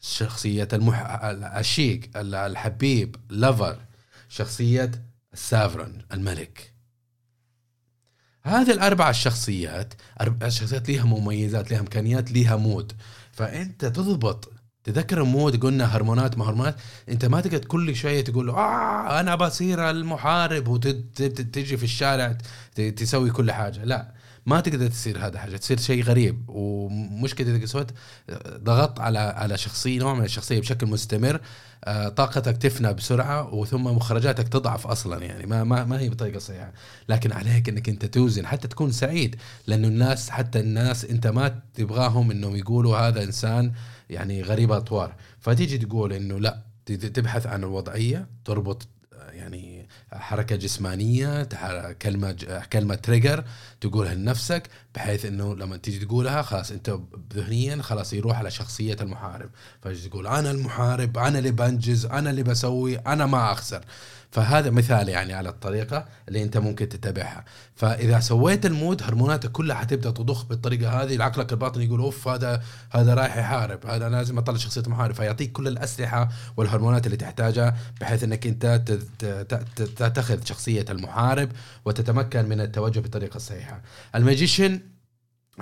[0.00, 1.20] شخصية المح...
[1.56, 3.78] الشيك الحبيب لافر
[4.28, 4.90] شخصية
[5.32, 6.72] ال sovereign الملك.
[8.42, 9.94] هذه الأربع الشخصيات
[10.42, 12.92] الشخصيات لها مميزات لها إمكانيات لها mood.
[13.32, 14.52] فأنت تضبط
[14.84, 16.76] تذكر ال mood قلنا هرمونات ما هرمونات
[17.08, 22.38] أنت ما تقعد كل شوية تقول آه أنا بصير المحارب وتجي في الشارع
[22.74, 23.84] تسوي كل حاجة.
[23.84, 24.14] لا.
[24.46, 27.90] ما تقدر تصير هذا حاجة تصير شيء غريب ومشكله إذا سويت
[28.48, 31.40] ضغط على على شخصية نوع من الشخصية بشكل مستمر
[31.84, 35.46] آه، طاقتك تفنى بسرعة وثم مخرجاتك تضعف أصلا يعني.
[35.46, 36.72] ما ما, ما هي بطريقة صحيحة.
[37.08, 42.30] لكن عليك إنك أنت توزن حتى تكون سعيد لأنه الناس حتى الناس أنت ما تبغاهم
[42.30, 43.72] إنهم يقولوا هذا إنسان
[44.10, 45.14] يعني غريب أطوار.
[45.40, 48.88] فتيجي تقول إنه لا تبحث عن الوضعية تربط
[49.32, 49.75] يعني
[50.18, 51.42] حركة جسمانية
[52.02, 52.32] كلمة
[52.72, 53.44] كلمة تريجر
[53.80, 54.62] تقولها لنفسك
[54.94, 56.98] بحيث إنه لما تيجي تقولها خلاص أنت
[57.34, 59.50] ذهنيا خلاص يروح على شخصية المحارب.
[59.82, 63.84] فيجي تقول أنا المحارب أنا اللي بنجز أنا اللي بسوي أنا ما أخسر.
[64.30, 67.44] فهذا مثال يعني على الطريقة اللي أنت ممكن تتبعها.
[67.74, 72.62] فإذا سويت ال mood هرموناتك كلها حتبدأ تضخ بالطريقة هذه عقلك الباطن يقول أوف هذا
[72.90, 78.24] هذا رايح يحارب هذا لازم أطلع شخصية محارب فيعطيك كل الأسلحة والهرمونات اللي تحتاجها بحيث
[78.24, 78.82] إنك أنت
[79.76, 81.48] تتخذ شخصية المحارب
[81.84, 83.82] وتتمكن من التوجه بالطريقة الصحيحة.
[84.14, 84.80] ال magician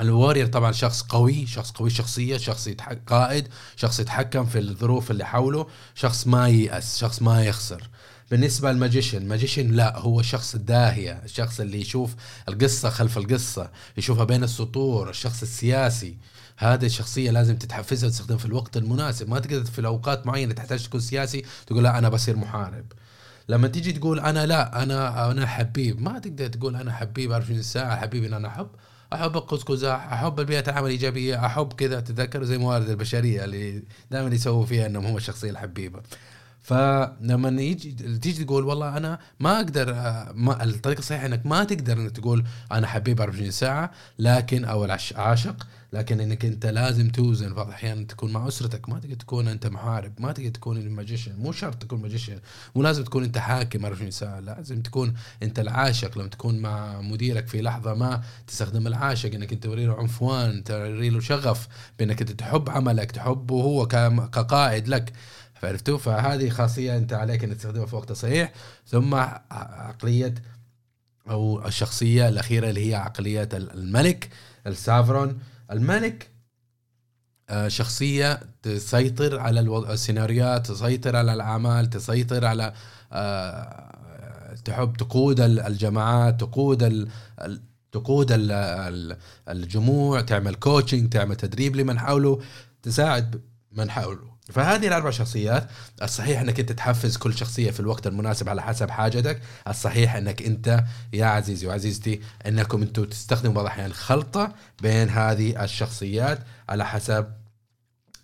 [0.01, 2.68] ال warrior طبعا شخص قوي شخص قوي الشخصية شخص
[3.07, 7.88] قائد شخص يتحكم في الظروف اللي حوله شخص ما ييأس شخص ما يخسر.
[8.31, 12.15] بالنسبة لل magician magician لا هو شخص داهيه الشخص اللي يشوف
[12.49, 16.17] القصة خلف القصة يشوفها بين السطور الشخص السياسي.
[16.57, 19.29] هذه الشخصية لازم تتحفزها وتستخدمها في الوقت المناسب.
[19.29, 22.85] ما تقدر في الأوقات معينة تحتاج تكون سياسي تقول لا أنا بصير محارب.
[23.49, 27.97] لما تيجي تقول أنا لا أنا أنا حبيب ما تقدر تقول أنا حبيب 24 ساعه
[27.97, 28.69] حبيب إن أنا أحب.
[29.13, 32.01] أحب القوس أحب البيئة العمل الإيجابية أحب كذا.
[32.01, 36.01] تذكر زي موارد البشرية اللي دائما يسووا فيها إنهم هم الشخصية الحبيبة.
[36.64, 39.94] فلما يجي تيجي تقول والله أنا ما أقدر
[40.35, 45.66] ما الطريقة الصحيحة إنك ما تقدر إنك تقول أنا حبيب 24 ساعة لكن أو عاشق
[45.92, 47.55] لكن إنك أنت لازم توزن.
[47.55, 51.37] بعض الأحيان تكون مع أسرتك ما تقدر تكون أنت محارب ما تقدر تكون ال magician
[51.37, 52.38] مو شرط تكون magician
[52.74, 56.18] مو لازم تكون أنت حاكم 24 ساعة لازم تكون أنت العاشق.
[56.18, 61.11] لما تكون مع مديرك في لحظة ما تستخدم العاشق إنك أنت توري له عنفوان توري
[61.11, 63.87] له شغف بإنك أنت تحب عملك تحبه هو
[64.33, 65.12] كقائد لك.
[65.55, 68.53] فعرفتوا فهذه خاصية أنت عليك أن تستخدمها في وقت صحيح
[68.87, 69.14] ثم
[69.51, 70.35] عقلية
[71.31, 74.29] أو الشخصية الأخيرة اللي هي عقلية الملك
[74.67, 75.38] السافرون.
[75.71, 76.29] الملك
[77.51, 79.61] آه، شخصية تسيطر على
[79.93, 82.75] السيناريوهات تسيطر على الأعمال تسيطر على
[83.12, 87.09] آه، تحب تقود الجماعات تقود
[87.93, 88.27] تقود
[89.49, 92.40] الجموع تعمل كوتشنج تعمل تدريب لمن حوله
[92.83, 93.40] تساعد
[93.73, 94.34] من حوله.
[94.52, 95.68] فهذه الأربع شخصيات
[96.02, 100.85] الصحيح إنك أنت تحفز كل شخصية في الوقت المناسب على حسب حاجتك الصحيح إنك أنت
[101.12, 104.52] يا عزيزي وعزيزتي إنكم أنتم تستخدموا بعض الأحيان خلطة
[104.83, 107.26] بين هذه الشخصيات على حسب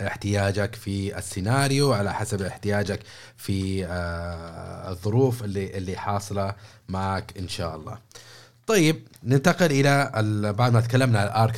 [0.06, 3.00] احتياجك في السيناريو على حسب احتياجك
[3.36, 6.54] في آه، الظروف اللي اللي حاصلة
[6.88, 7.98] معك إن شاء الله.
[8.66, 10.10] طيب ننتقل إلى
[10.58, 11.56] بعد ما تكلمنا عن ال archetype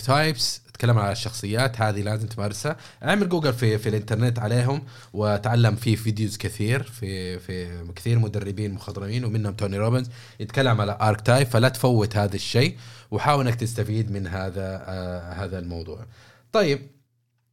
[0.82, 2.76] نتكلم على الشخصيات هذه لازم تمارسها.
[3.04, 9.24] اعمل جوجل في في الانترنت عليهم وتعلم فيه videos كثير في في كثير مدربين مخضرمين
[9.24, 12.76] ومنهم توني روبنز يتكلم على archetype فلا تفوت هذا الشيء
[13.10, 16.06] وحاول إنك تستفيد من هذا آه هذا الموضوع.
[16.52, 16.80] طيب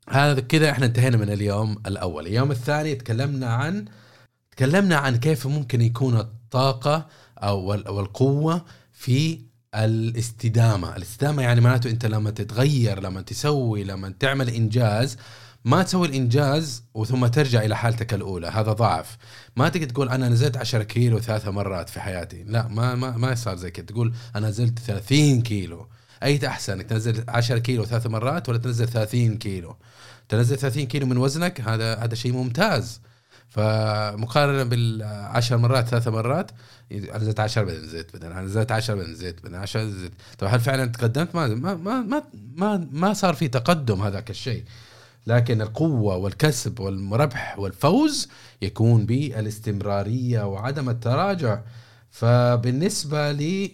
[0.10, 2.28] هذا كذا إحنا انتهينا من اليوم الأول.
[2.28, 3.86] اليوم الثاني تكلمنا عن
[4.52, 10.96] تكلمنا عن كيف ممكن يكون الطاقة أو القوة في الاستدامة.
[10.96, 15.18] الاستدامة يعني معناته أنت لما تتغير لما تسوي لما تعمل إنجاز
[15.66, 18.48] ما تسوي الإنجاز وثم ترجع إلى حالتك الأولى.
[18.48, 19.18] هذا ضعف.
[19.56, 22.44] ما تقدر تقول أنا نزلت 10 كيلو ثلاث مرات في حياتي.
[22.44, 23.86] لا ما ما ما يصير زي كذا.
[23.86, 25.88] تقول أنا نزلت 30 كيلو.
[26.24, 29.76] أي أحسن؟ إنك تنزل 10 كيلو ثلاث مرات ولا تنزل 30 كيلو؟
[30.30, 33.02] تنزل 30 كيلو من وزنك؟ هذا هذا شيء ممتاز.
[33.50, 36.52] فمقارنة بالعشر مرات ثلاث مرات
[36.92, 40.14] أنا زدت 10 بعدين زدت بعدين أنا زدت 10 بعدين زدت بعدين 10 زدت.
[40.38, 42.24] طب هل فعلا تقدمت؟ ما ما ما
[42.56, 44.64] ما, ما صار في تقدم هذاك الشيء.
[45.28, 48.30] لكن القوة والكسب والربح والفوز
[48.62, 51.62] يكون بالاستمرارية وعدم التراجع.
[52.10, 53.72] فبالنسبة لي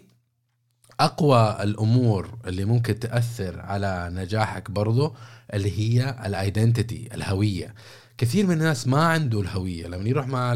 [1.00, 5.16] أقوى الأمور اللي ممكن تأثر على نجاحك برضو
[5.54, 7.74] اللي هي الايدنتيتي الهوية.
[8.18, 9.88] كثير من الناس ما عنده الهوية.
[9.88, 10.54] لما يروح مع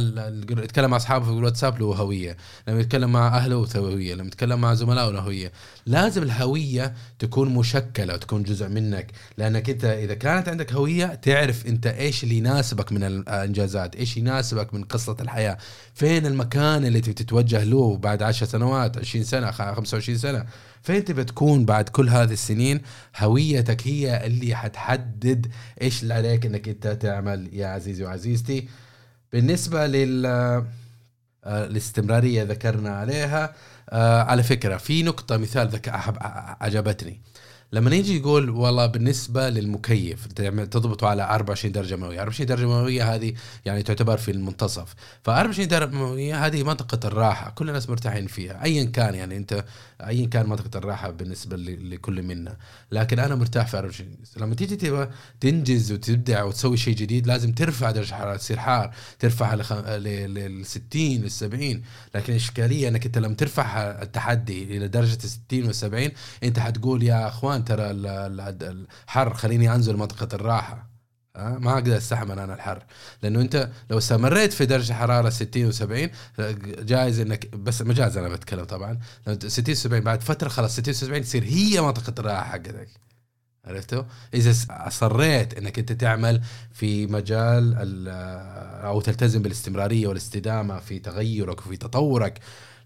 [0.50, 2.38] يتكلم مع أصحابه في الواتساب له هوية.
[2.68, 4.16] لما يتكلم مع أهله له هوية.
[4.16, 5.52] لما يتكلم مع زملائه له هوية.
[5.86, 9.12] لازم الهوية تكون مشكلة وتكون جزء منك.
[9.38, 14.74] لأنك أنت إذا كانت عندك هوية تعرف أنت إيش اللي يناسبك من الإنجازات إيش يناسبك
[14.74, 15.58] من قصة الحياة.
[15.94, 20.46] فين المكان اللي تتوجه له بعد 10 سنوات 20 سنة 25 سنة؟
[20.82, 22.82] فين تبى تكون بعد كل هذه السنين
[23.18, 27.50] هويتك هي اللي حتحدد إيش اللي عليك إنك أنت تعمل.
[27.54, 28.68] يا عزيزي وعزيزتي
[29.34, 30.66] بالنسبة لل آه،
[31.46, 33.54] الاستمرارية ذكرنا عليها
[33.90, 35.90] آه، على فكرة في نقطة مثال ذك
[36.62, 37.22] عجبتني
[37.74, 42.22] لما نيجي يقول والله بالنسبة للمكيف تضبطه على 24 درجة مئوية.
[42.22, 43.34] 24 درجة مئوية هذه
[43.66, 44.96] يعني تعتبر في المنتصف.
[45.24, 49.66] ف 24 درجة مئوية هذه منطقة الراحة كل الناس مرتاحين فيها ايا كان يعني أنت
[50.02, 52.58] ايا كان منطقة الراحة بالنسبة لكل منا.
[52.92, 57.92] لكن أنا مرتاح في 24 لما تيجي تبغى تنجز وتبدع وتسوي شيء جديد لازم ترفع
[57.92, 61.82] درجة الحراره تصير حار ترفع لل 60 لل 70
[62.16, 66.10] لكن الاشكاليه أنك أنت لما ترفع التحدي إلى درجة 60 و 70
[66.44, 70.90] أنت حتقول يا أخوان ترى الحر خليني أنزل منطقة الراحة.
[71.36, 72.86] ما أقدر أستحمل أنا الحر.
[73.24, 76.10] لأنه أنت لو استمريت في درجة حرارة 60 و70
[76.84, 79.00] جايز انك بس مجاز أنا بتكلم طبعا.
[79.28, 82.90] لو 60 و70 بعد فترة خلاص 60 و70 تصير هي منطقة الراحة حقتك.
[83.66, 86.42] عرفتوا؟ إذا أصريت إنك أنت تعمل
[86.72, 87.76] في مجال
[88.86, 92.40] أو تلتزم بالاستمرارية والاستدامة في تغيرك وفي تطورك.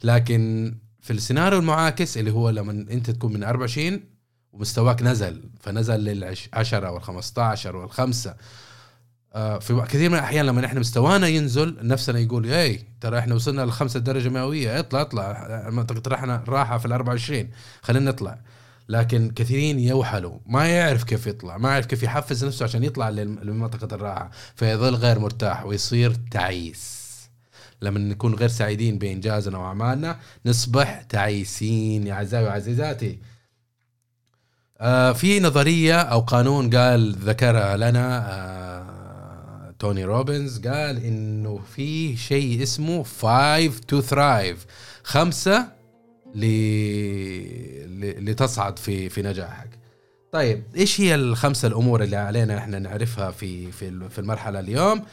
[0.03, 4.12] لكن في السيناريو المعاكس اللي هو لما أنت تكون من 24
[4.53, 8.35] ومستواك نزل فنزل لل 10 وال 15 والخمسة.
[9.35, 13.61] آه في كثير من الأحيان لما إحنا مستوانا ينزل نفسنا يقول اي ترى إحنا وصلنا
[13.61, 17.49] لخمسة درجة مئوية اطلع اطلع منطقه راحنا راحة في ال 24
[17.81, 18.39] خلينا نطلع.
[18.89, 23.95] لكن كثيرين يوحلوا ما يعرف كيف يطلع ما يعرف كيف يحفز نفسه عشان يطلع لمنطقة
[23.95, 27.03] الراحة فيظل غير مرتاح ويصير تعيس.
[27.81, 32.07] لما نكون غير سعيدين بإنجازنا وأعمالنا نصبح تعيسين.
[32.07, 33.19] يا اعزائي وعزيزاتي
[35.13, 43.03] في نظرية أو قانون قال ذكرها لنا آه توني روبنز قال إنه في شيء اسمه
[43.03, 44.65] five to thrive
[45.03, 45.67] خمسة
[46.35, 46.45] ل...
[48.29, 49.69] لتصعد في في نجاحك.
[50.31, 55.03] طيب إيش هي الخمسة الأمور اللي علينا إحنا نعرفها في في في المرحلة اليوم؟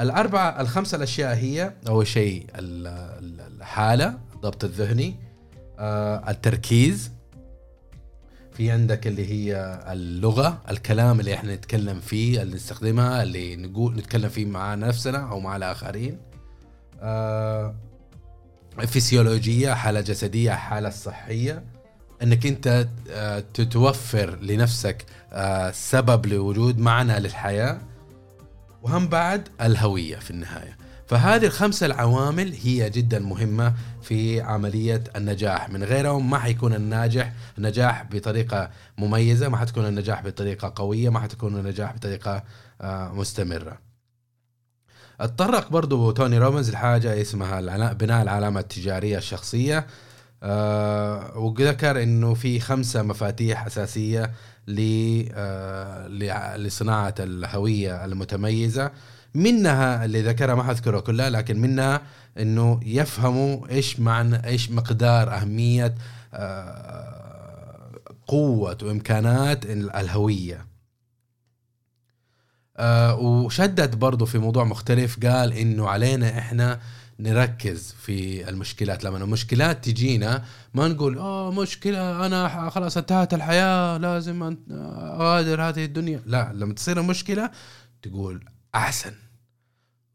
[0.00, 5.14] الاربعه الخمسة الأشياء هي أول شيء الحالة الضبط الذهني
[5.78, 7.10] آه التركيز
[8.54, 14.28] في عندك اللي هي اللغة الكلام اللي إحنا نتكلم فيه اللي نستخدمها اللي نقول نتكلم
[14.28, 16.18] فيه مع نفسنا أو مع الآخرين.
[17.00, 17.74] آه
[18.86, 21.64] فسيولوجيه حالة جسدية حالة صحية.
[22.22, 27.78] إنك أنت آه تتوفر لنفسك آه سبب لوجود معنى للحياة.
[28.82, 30.76] وهم بعد الهوية في النهاية.
[31.06, 35.70] فهذه الخمسة العوامل هي جدا مهمة في عملية النجاح.
[35.70, 41.56] من غيرهم ما حيكون الناجح النجاح بطريقة مميزة ما حتكون النجاح بطريقة قوية ما حتكون
[41.56, 42.42] النجاح بطريقة
[42.80, 43.78] آه، مستمرة.
[45.20, 49.86] اتطرق برضو توني روبنز لحاجة اسمها بناء العلامة التجارية الشخصية.
[50.42, 54.32] أه وذكر إنه في خمسة مفاتيح أساسية
[55.34, 56.08] آه،
[56.56, 58.90] لصناعة الهوية المتميزة.
[59.34, 62.02] منها اللي ذكرها ما حذكرها كلها لكن منها
[62.38, 65.94] إنه يفهموا إيش معنى إيش مقدار أهمية
[66.34, 67.90] آه،
[68.26, 70.66] قوة وإمكانات الهوية.
[72.76, 76.80] آه، وشدد برضه في موضوع مختلف قال إنه علينا إحنا
[77.18, 79.04] نركز في المشكلات.
[79.04, 80.44] لما المشكلات تجينا
[80.74, 86.22] ما نقول آه مشكلة أنا خلاص انتهت الحياة لازم أغادر هذه الدنيا.
[86.26, 87.50] لا لما تصير المشكلة
[88.02, 88.44] تقول
[88.74, 89.12] أحسن.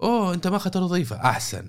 [0.02, 1.16] أوه أنت ما أخذت الوظيفة.
[1.16, 1.66] أحسن.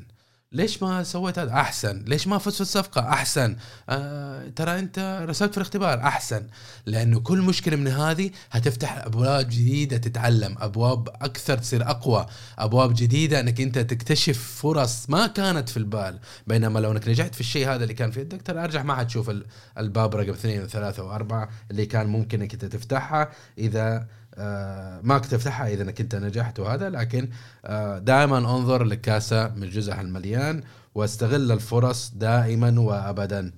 [0.53, 2.05] ليش ما سويت هذا؟ أحسن.
[2.07, 3.57] ليش ما فزت في الصفقة؟ أحسن.
[3.89, 5.99] آه ترى أنت رسبت في الاختبار.
[5.99, 6.47] أحسن.
[6.87, 10.57] لأنه كل مشكلة من هذه هتفتح أبواب جديدة تتعلم.
[10.59, 12.27] أبواب أكثر تصير أقوى.
[12.59, 16.19] أبواب جديدة أنك أنت تكتشف فرص ما كانت في البال.
[16.47, 19.31] بينما لو أنك نجحت في الشيء هذا اللي كان في يدك ترى ارجع ما حتشوف
[19.79, 25.83] الباب رقم اثنين وثلاثة وأربعة اللي كان ممكن أنك تفتحها إذا آه، ما تفتحها إذا
[25.83, 27.29] انك انت نجحت وهذا لكن
[27.65, 30.63] آه، دائما أنظر للكاسة من جزءها المليان
[30.95, 33.53] وأستغل الفرص دائما وابدا.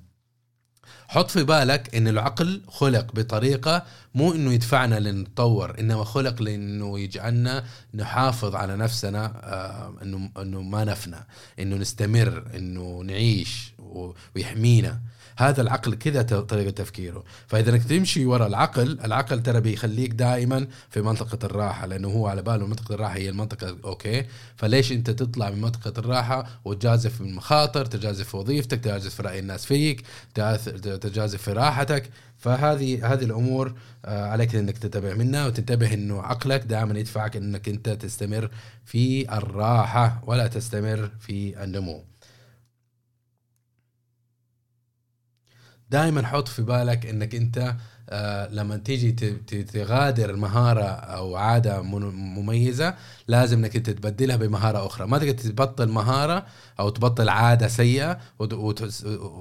[1.09, 7.65] حط في بالك إن العقل خلق بطريقة مو إنه يدفعنا لنتطور إنما خلق لإنه يجعلنا
[7.95, 11.27] نحافظ على نفسنا آه، إنه إنه ما نفنى
[11.59, 13.75] إنه نستمر إنه نعيش
[14.37, 15.01] ويحمينا.
[15.43, 17.25] هذا العقل كذا طريقة تفكيره.
[17.47, 22.43] فإذا إنك تمشي ورا العقل العقل ترى بيخليك دائما في منطقة الراحة لأنه هو على
[22.43, 24.25] باله منطقة الراحة هي المنطقة أوكي؟
[24.57, 29.39] فليش أنت تطلع من منطقة الراحة وتجازف من المخاطر تجازف في وظيفتك تجازف في رأي
[29.39, 30.03] الناس فيك
[31.01, 33.75] تجازف في راحتك؟ فهذه هذه الأمور
[34.05, 38.51] آه، عليك إنك تنتبه منها وتنتبه إنه عقلك دائما يدفعك إنك أنت تستمر
[38.85, 42.12] في الراحة ولا تستمر في النمو.
[45.93, 47.75] دائما حط في بالك إنك أنت
[48.11, 49.13] آه لما تيجي
[49.73, 52.95] تغادر مهارة أو عادة مميزة
[53.29, 55.07] لازم إنك أنت تبدلها بمهارة أخرى.
[55.07, 56.47] ما تقدر تبطل مهارة
[56.81, 58.19] أو تبطل عادة سيئة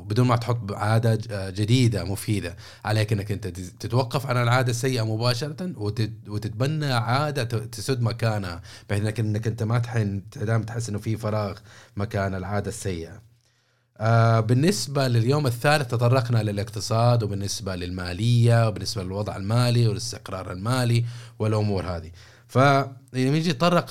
[0.08, 2.56] بدون ما تحط عادة جديدة مفيدة.
[2.86, 5.74] عليك إنك أنت تتوقف عن العادة السيئة مباشرة
[6.28, 9.80] وتتبنى عادة تسد مكانها بحيث انك أنت ما
[10.68, 11.58] تحس إنه في فراغ
[11.98, 13.31] مكان العادة السيئة.
[14.02, 21.06] آه بالنسبة لليوم الثالث تطرقنا للاقتصاد وبالنسبة للمالية وبالنسبة للوضع المالي والاستقرار المالي
[21.40, 22.12] والأمور هذه.
[22.52, 23.90] فلما يجي يتطرق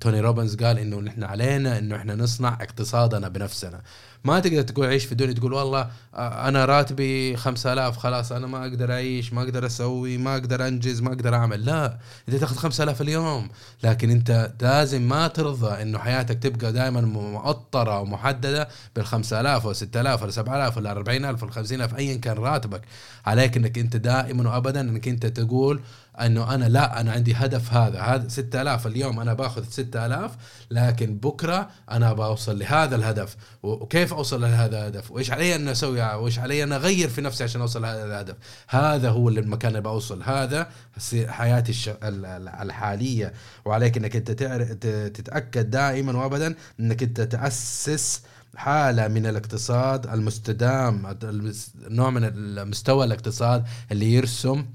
[0.00, 3.80] توني روبنز قال إنه نحن علينا إنه إحنا نصنع اقتصادنا بنفسنا.
[4.24, 8.92] ما تقدر تقول عيش في الدنيا تقول والله أنا راتبي 5000 خلاص أنا ما أقدر
[8.92, 11.64] أعيش ما أقدر أسوي ما أقدر أنجز ما أقدر أعمل.
[11.64, 11.98] لا
[12.28, 13.48] انت تأخذ 5000 اليوم.
[13.82, 20.22] لكن أنت لازم ما ترضى إنه حياتك تبقى دائما مؤطرة ومحددة بال 5000 أو 6000
[20.22, 22.82] أو 7000 ولا 40000 ولا 50000 ايا كان راتبك.
[23.26, 25.80] عليك إنك أنت دائما وابدا إنك أنت تقول
[26.26, 30.36] انه أنا لا أنا عندي هدف هذا هذا 6000 اليوم أنا باخذ 6000
[30.70, 33.36] لكن بكرة أنا بوصل لهذا الهدف.
[33.62, 37.60] وكيف اوصل لهذا الهدف؟ وايش علي أن أسوي؟ وايش علي أن اغير في نفسي عشان
[37.60, 38.36] اوصل لهذا الهدف؟
[38.68, 40.22] هذا هو المكان اللي بوصل.
[40.22, 40.68] هذا
[41.26, 41.96] حياتي
[42.62, 43.32] الحالية.
[43.64, 44.30] وعليك إنك أنت
[45.14, 48.22] تتأكد دائما وابدا إنك أنت تأسس
[48.56, 51.18] حالة من الاقتصاد المستدام
[51.80, 54.66] نوع من المستوى الاقتصاد اللي يرسم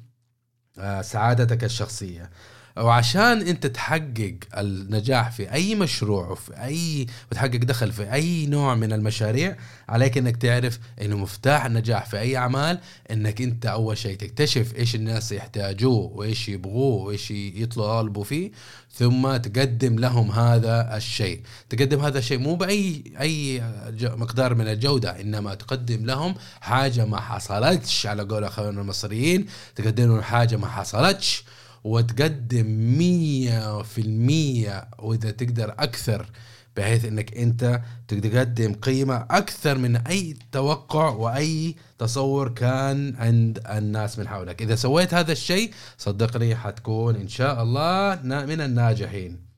[1.01, 2.29] سعادتك الشخصية.
[2.77, 8.93] وعشان انت تحقق النجاح في أي مشروع وفي أي وتحقق دخل في أي نوع من
[8.93, 9.57] المشاريع
[9.89, 12.79] عليك إنك تعرف إنه مفتاح النجاح في أي أعمال
[13.11, 18.51] إنك أنت أول شيء تكتشف إيش الناس يحتاجوه وإيش يبغوه وإيش يطلبوا فيه
[18.95, 21.41] ثم تقدم لهم هذا الشيء.
[21.69, 23.63] تقدم هذا الشيء مو بأي أي
[24.01, 29.45] مقدار من الجودة إنما تقدم لهم حاجة ما حصلتش على قول اخواننا المصريين
[29.75, 31.43] تقدم لهم حاجة ما حصلتش.
[31.83, 36.29] وتقدم مية في المية وإذا تقدر أكثر
[36.77, 44.27] بحيث إنك أنت تقدم قيمة أكثر من أي توقع وأي تصور كان عند الناس من
[44.27, 44.61] حولك.
[44.61, 49.53] إذا سويت هذا الشيء صدقني حتكون إن شاء الله من الناجحين.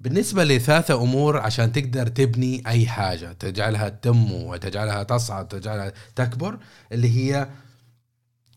[0.00, 6.58] بالنسبة لثلاثة أمور عشان تقدر تبني أي حاجة تجعلها تنمو وتجعلها تصعد تجعلها تكبر
[6.92, 7.48] اللي هي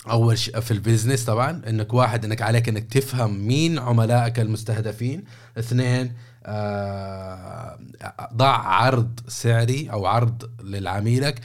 [0.10, 5.24] أول شيء في البيزنس طبعا إنك واحد إنك عليك إنك تفهم مين عملائك المستهدفين.
[5.58, 6.14] اثنين
[6.45, 7.80] آه
[8.34, 11.41] ضع عرض سعري أو عرض للعميلك.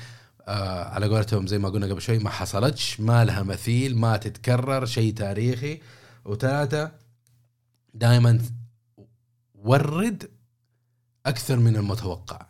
[0.48, 4.86] آه على قولتهم زي ما قلنا قبل شوي ما حصلتش ما لها مثيل ما تتكرر
[4.86, 5.80] شيء تاريخي.
[6.24, 6.92] وثلاثة
[7.94, 8.40] دائما
[9.54, 10.30] ورد
[11.26, 12.46] أكثر من المتوقع.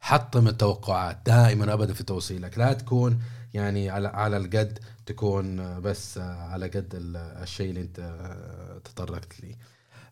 [0.00, 2.58] حطم التوقعات دائما ابدا في توصيلك.
[2.58, 3.22] لا تكون
[3.54, 6.92] يعني على على القد تكون بس على قد
[7.42, 8.14] الشيء اللي انت
[8.84, 9.56] تطرقت لي.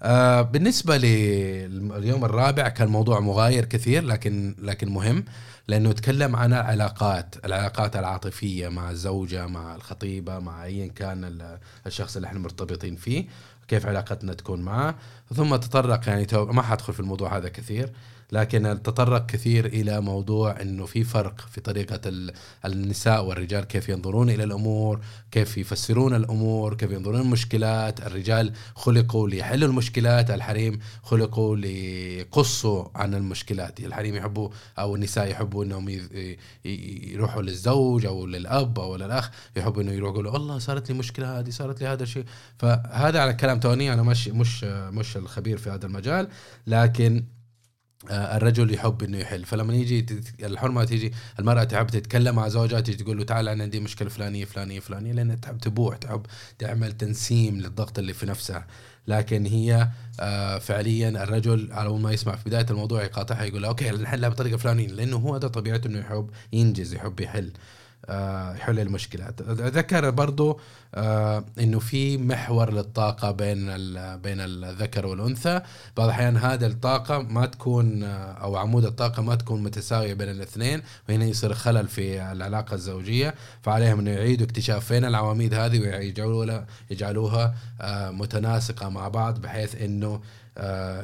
[0.03, 5.25] آه، بالنسبة لليوم الرابع كان موضوع مغاير كثير لكن لكن مهم
[5.69, 12.29] لأنه يتكلم عن العلاقات، العلاقات العاطفية مع الزوجة، مع الخطيبة، مع ايا كان الشخص اللي
[12.29, 13.27] إحنا مرتبطين فيه،
[13.69, 14.95] كيف علاقتنا تكون معه،
[15.35, 17.93] ثم تطرق يعني ما حدخل في الموضوع هذا كثير،
[18.33, 22.01] لكن تطرق كثير إلى موضوع إنه في فرق في طريقة
[22.65, 29.69] النساء والرجال كيف ينظرون إلى الأمور، كيف يفسرون الأمور، كيف ينظرون المشكلات، الرجال خلقوا ليحلوا
[29.69, 36.09] المشكلات، الحريم خلقوا ليقصوا عن المشكلات، الحريم يحبوا أو النساء يحبوا إنهم
[36.65, 41.51] يروحوا للزوج أو للأب أو للأخ يحبوا إنه يروحوا يقولوا والله صارت لي مشكلة هذه
[41.51, 42.25] صارت لي هذا الشيء،
[42.59, 46.29] فهذا على كلام توني أنا مش مش مش الخبير في هذا المجال.
[46.67, 47.25] لكن
[48.11, 49.45] الرجل يحب إنه يحل.
[49.45, 50.07] فلما يجي
[50.43, 54.45] الحرمة تيجي المرأة تحب تتكلم مع زوجها تيجي تقول له تعال أنا عندي مشكلة فلانية
[54.45, 56.27] فلانية فلانية لأن تحب تبوح تحب
[56.59, 58.67] تعمل تنسيم للضغط اللي في نفسها.
[59.09, 59.89] لكن هي
[60.21, 64.89] آه، فعليا الرجل على ما يسمع في بداية الموضوع يقاطعها يقول أوكي نحلها بطريقة فلانية
[64.89, 67.47] لأنه هو هذا طبيعته إنه يحب ينجز يحب يحل.
[67.47, 70.61] آه، يحل المشكلات ذكر برضو
[70.95, 73.67] آه، إنه في محور للطاقة بين
[74.17, 75.61] بين الذكر والأنثى.
[75.97, 80.83] بعض الأحيان هذا الطاقة ما تكون آه، أو عمود الطاقة ما تكون متساوية بين الاثنين
[81.09, 83.35] وهنا يصير خلل في العلاقة الزوجية.
[83.63, 87.55] فعليهم إنه يعيدوا اكتشاف فين العواميد هذه ويجعلوها يجعلوها
[88.11, 90.21] متناسقة مع بعض بحيث إنه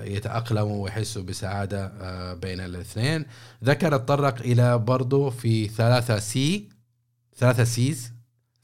[0.05, 1.93] يتأقلموا ويحسوا بسعادة
[2.35, 3.27] بين الاثنين.
[3.65, 6.78] ذكر تطرق إلى برضو في ثلاثة C.
[7.39, 8.13] ثلاثة سيز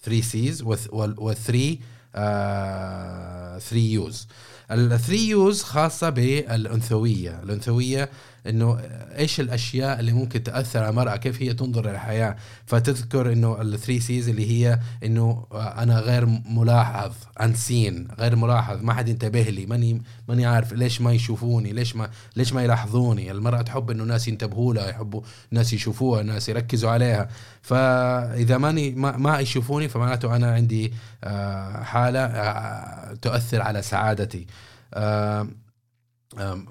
[0.02, 1.78] 3 سيز و3
[2.14, 4.26] 3 Us
[4.70, 7.42] ال 3 Us خاصة بالأنثوية.
[7.42, 8.10] الأنثوية
[8.46, 8.80] إنه
[9.18, 12.36] إيش الأشياء اللي ممكن تأثر على المرأة؟ كيف هي تنظر للحياة؟
[12.66, 17.12] فتذكر إنه ال three Cs اللي هي إنه أنا غير ملاحظ
[17.42, 22.10] unseen غير ملاحظ ما حد ينتبه لي ماني ماني عارف ليش ما يشوفوني ليش ما
[22.36, 25.22] ليش ما يلاحظوني؟ المرأة تحب إنه الناس ينتبهوا لها يحبوا
[25.52, 27.28] الناس يشوفوها الناس يركزوا عليها.
[27.62, 30.92] فإذا ماني ما, ما يشوفوني فمعناته أنا عندي
[31.24, 34.46] آه، حالة آه، تؤثر على سعادتي.
[34.94, 35.48] آه،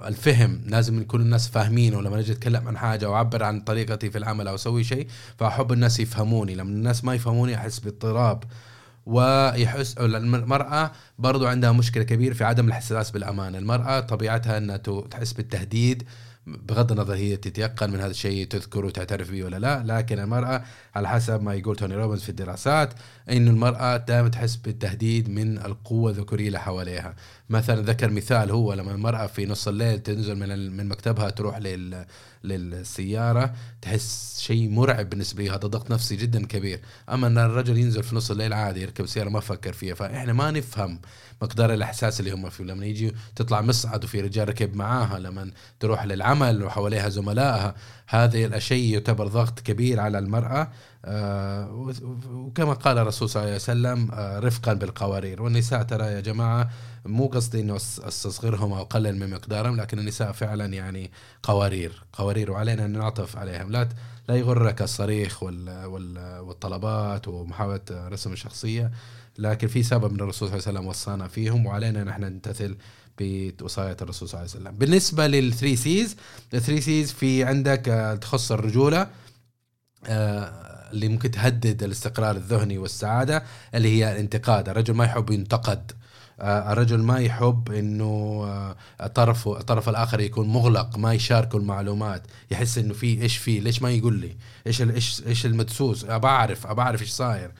[0.07, 4.47] الفهم لازم يكون الناس فاهمين ولما أجي اتكلم عن حاجة واعبر عن طريقتي في العمل
[4.47, 5.07] أو أسوي شيء
[5.37, 6.55] فأحب الناس يفهموني.
[6.55, 8.43] لما الناس ما يفهموني أحس باضطراب
[9.05, 14.77] ويحس المرأة برضو عندها مشكلة كبيرة في عدم الإحساس بالأمان المرأة طبيعتها أنها
[15.11, 16.03] تحس بالتهديد
[16.47, 20.63] بغض النظر هي تتيقن من هذا الشيء تذكر وتعترف به ولا لا لكن المرأة
[20.95, 22.93] على حسب ما يقول توني روبنز في الدراسات
[23.29, 27.15] أن المرأة دائما تحس بالتهديد من القوة الذكورية اللي حواليها.
[27.49, 32.05] مثلا ذكر مثال هو لما المرأة في نص الليل تنزل من من مكتبها تروح لل
[32.43, 36.79] للسيارة تحس شيء مرعب بالنسبة لي هذا ضغط نفسي جدا كبير.
[37.09, 40.51] أما أن الرجل ينزل في نص الليل عادي يركب سيارة ما فكر فيها فإحنا ما
[40.51, 40.99] نفهم
[41.43, 42.63] مقدار الإحساس اللي هم فيه.
[42.63, 47.75] لما يجي تطلع مصعد وفي رجال ركب معاها لما تروح للعمل وحواليها زملائها
[48.07, 50.71] هذه الشيء يعتبر ضغط كبير على المرأة.
[51.05, 51.93] آه
[52.31, 55.41] وكما قال الرسول صلى الله عليه وسلم آه رفقا بالقوارير.
[55.41, 56.69] والنساء ترى يا جماعة
[57.05, 61.11] مو قصدي إنه أستصغرهم أو اقلل من مقدارهم لكن النساء فعلا يعني
[61.43, 62.03] قوارير.
[62.13, 63.71] قوارير وعلينا أن نعطف عليهم.
[63.71, 63.89] لا
[64.29, 68.91] لا يغرك الصريخ والطلبات ومحاولة رسم الشخصية.
[69.37, 72.77] لكن في سبب من الرسول صلى الله عليه وسلم وصانا فيهم وعلينا نحن نمتثل
[73.19, 74.77] بوصاية الرسول صلى الله عليه وسلم.
[74.77, 76.15] بالنسبة لل three Cs
[76.53, 79.07] ال three Cs في عندك آه، تخص الرجولة
[80.07, 83.43] آه، اللي ممكن تهدد الاستقرار الذهني والسعادة
[83.75, 84.69] اللي هي الانتقاد.
[84.69, 85.91] الرجل ما يحب ينتقد.
[86.39, 88.75] آه، الرجل ما يحب إنه
[89.15, 93.91] طرف الطرف الآخر يكون مغلق ما يشاركه المعلومات يحس إنه في إيش في ليش ما
[93.91, 94.35] يقول لي؟
[94.67, 97.51] إيش إيش إيش المدسوس؟ ابى اعرف ابى اعرف إيش صاير.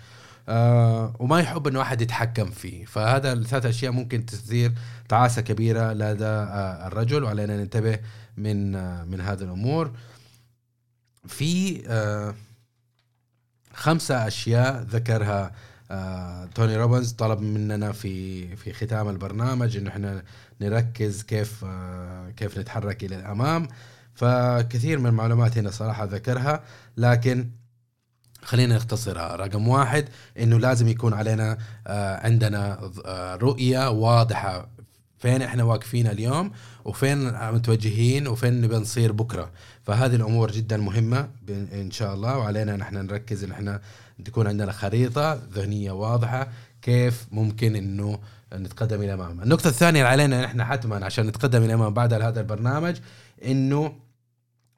[0.50, 2.86] آه وما يحب إنه أحد يتحكم فيه.
[2.86, 4.72] فهذا الثلاث أشياء ممكن تثير
[5.10, 8.00] تعاسة كبيرة لدى آه الرجل وعلينا ننتبه
[8.38, 9.91] من آه من هذه الأمور.
[11.28, 11.84] في
[13.74, 15.52] خمسة أشياء ذكرها
[16.56, 17.12] توني روبنز.
[17.12, 20.24] طلب مننا في في ختام البرنامج انه إحنا
[20.62, 21.66] نركز كيف
[22.38, 23.68] كيف نتحرك إلى الأمام.
[24.16, 26.64] فكثير من المعلومات هنا صراحة ذكرها
[26.98, 27.50] لكن
[28.44, 30.06] خلينا نختصرها رقم واحد
[30.39, 34.68] إنه لازم يكون علينا آه عندنا آه رؤية واضحة.
[35.18, 36.52] فين إحنا واقفين اليوم؟
[36.86, 39.52] وفين متوجهين؟ وفين نبي نصير بكرة؟
[39.84, 42.38] فهذه الأمور جدا مهمة إن شاء الله.
[42.38, 43.82] وعلينا نحن نركز إن إحنا
[44.26, 46.48] تكون عندنا خريطة ذهنية واضحة
[46.82, 48.20] كيف ممكن إنه
[48.54, 52.96] نتقدم إلى الامام النقطة الثانية علينا نحن حتما عشان نتقدم إلى الامام بعد هذا البرنامج
[53.46, 53.94] إنه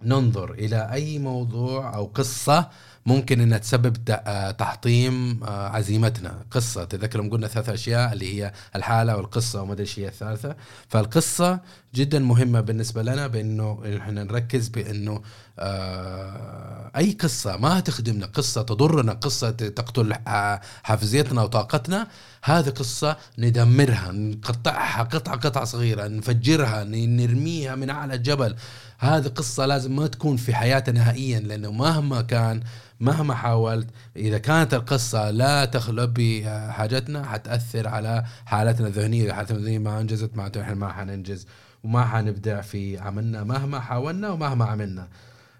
[0.01, 2.69] ننظر إلى أي موضوع أو قصة
[3.05, 6.45] ممكن إنها تسبب آه، تحطيم آه، عزيمتنا.
[6.51, 10.55] قصة تذكر قلنا ثلاث أشياء اللي هي الحالة والقصة وما أدري هي الثالثة.
[10.89, 11.59] فالقصة
[11.95, 15.21] جدا مهمة بالنسبة لنا بإنه إحنا نركز بإنه
[15.59, 20.13] آه، أي قصة ما تخدمنا قصة تضرنا قصة تقتل
[20.83, 22.07] حافزيتنا وطاقتنا
[22.43, 28.55] هذه قصة ندمرها نقطعها قطعة قطعة صغيرة نفجرها نرميها من أعلى الجبل
[28.99, 32.63] هذه قصة لازم ما تكون في حياتنا نهائيا لأنه مهما كان
[32.99, 39.33] مهما حاولت إذا كانت القصة لا تخلو بحاجتنا حتأثر على حالتنا الذهنية.
[39.33, 41.47] حالتنا الذهنية ما أنجزت معناته إحنا ما حننجز
[41.83, 45.07] وما حنبدع في عملنا مهما حاولنا ومهما عملنا.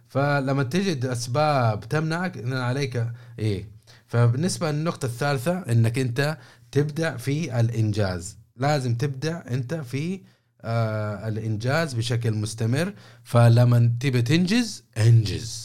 [0.07, 3.07] فلما تجد اسباب تمنعك إن عليك
[3.39, 3.67] إيه.
[4.07, 6.37] فبالنسبة للنقطة الثالثة إنك أنت
[6.71, 8.37] تبدع في الإنجاز.
[8.57, 10.21] لازم تبدع أنت في
[10.61, 12.93] آه الإنجاز بشكل مستمر.
[13.23, 15.64] فلما تبي تنجز انجز.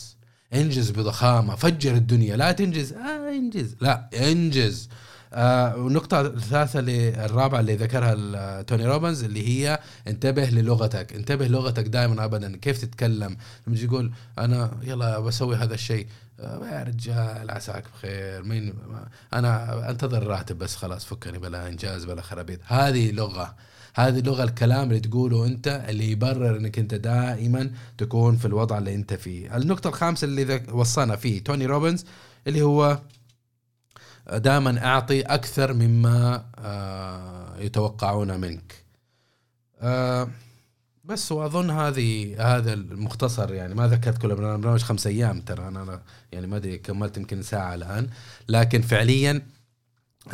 [0.55, 2.37] انجز بضخامة فجر الدنيا.
[2.37, 2.93] لا تنجز.
[2.93, 3.77] آه انجز.
[3.81, 4.89] لا انجز.
[5.33, 9.79] آه والنقطة الثالثة اللي الرابعة اللي ذكرها توني روبنز اللي هي
[10.09, 12.57] انتبه للغتك، انتبه لغتك دائما ابدا.
[12.57, 13.37] كيف تتكلم،
[13.67, 16.07] لما تجي تقول أنا يلا بسوي هذا الشيء.
[16.41, 18.43] آه يا رجال عساك بخير.
[18.43, 18.75] مين؟
[19.33, 23.55] أنا أنتظر راتب بس خلاص فكني بلا إنجاز بلا خرابيط، هذه لغة.
[23.95, 28.95] هذه لغة الكلام اللي تقوله أنت اللي يبرر إنك أنت دائما تكون في الوضع اللي
[28.95, 29.57] أنت فيه.
[29.57, 32.05] النقطة الخامسة اللي وصانا فيه توني روبنز
[32.47, 32.99] اللي هو
[34.33, 38.75] دائما أعطي أكثر مما آه، يتوقعون منك.
[39.81, 40.29] آه،
[41.05, 43.75] بس وأظن هذه هذا المختصر يعني.
[43.75, 45.69] ما ذكرت كل البرنامج خمس أيام ترى.
[45.69, 48.09] أنا يعني ما أدري كملت يمكن ساعة الآن.
[48.49, 49.43] لكن فعليا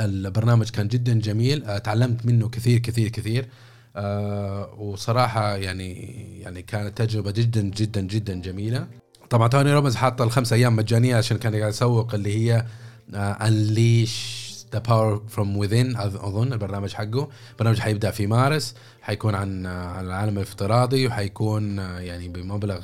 [0.00, 3.48] البرنامج كان جدا جميل آه، تعلمت منه كثير كثير كثير.
[3.96, 5.92] آه وصراحة يعني
[6.40, 8.86] يعني كانت تجربة جدا جدا جدا جميلة.
[9.30, 12.66] طبعا توني روبنز حاط الخمس أيام مجانية عشان كان قاعد يسوق اللي هي
[13.14, 17.28] انليش the power from within أظن البرنامج حقه.
[17.52, 22.80] البرنامج حيبدأ في مارس حيكون عن عن العالم الافتراضي وحيكون يعني بمبلغ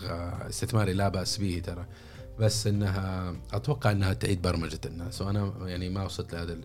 [0.48, 1.86] استثماري لا بأس به ترى.
[2.38, 5.22] بس إنها أتوقع إنها تعيد برمجة الناس.
[5.22, 6.56] وأنا يعني ما وصلت لهذا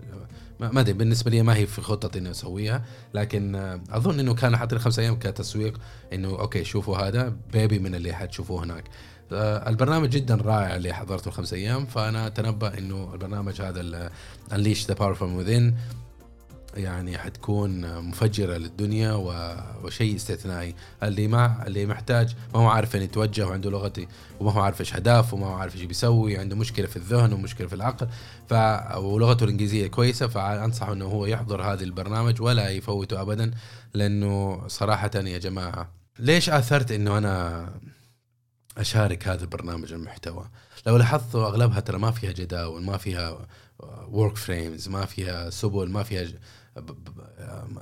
[0.60, 2.86] ما أدري بالنسبة لي ما هي في خطتي إني أسويها.
[3.14, 3.56] لكن
[3.90, 5.80] أظن إنه كان حاطين خمس أيام كتسويق
[6.14, 8.84] إنه أوكي شوفوا هذا بيبي من اللي حتشوفوه هناك.
[9.68, 11.86] البرنامج جدا رائع اللي حضرته الخمس أيام.
[11.86, 14.12] فأنا أتنبأ إنه البرنامج هذا
[14.54, 15.36] unleash the power from
[16.78, 19.14] يعني حتكون مفجرة للدنيا
[19.84, 20.76] وشيء استثنائي.
[21.04, 24.08] اللي ما اللي محتاج ما هو عارف فين يتوجه وعنده لغتي
[24.40, 27.68] وما هو عارف إيش اهدافه وما هو عارف إيش بيسوي عنده مشكلة في الذهن ومشكلة
[27.68, 28.08] في العقل.
[28.50, 28.54] ف
[28.98, 33.52] ولغته الإنجليزية كويسة فأنصحه إنه هو يحضر هذا البرنامج ولا يفوته ابدا
[33.94, 37.70] لأنه صراحة يا جماعة ليش آثرت إنه أنا
[38.78, 40.50] أشارك هذا البرنامج المحتوى؟
[40.88, 43.48] لو لاحظتوا أغلبها ترى ما فيها جداول ما فيها
[44.08, 46.28] work frames ما فيها سبل ما فيها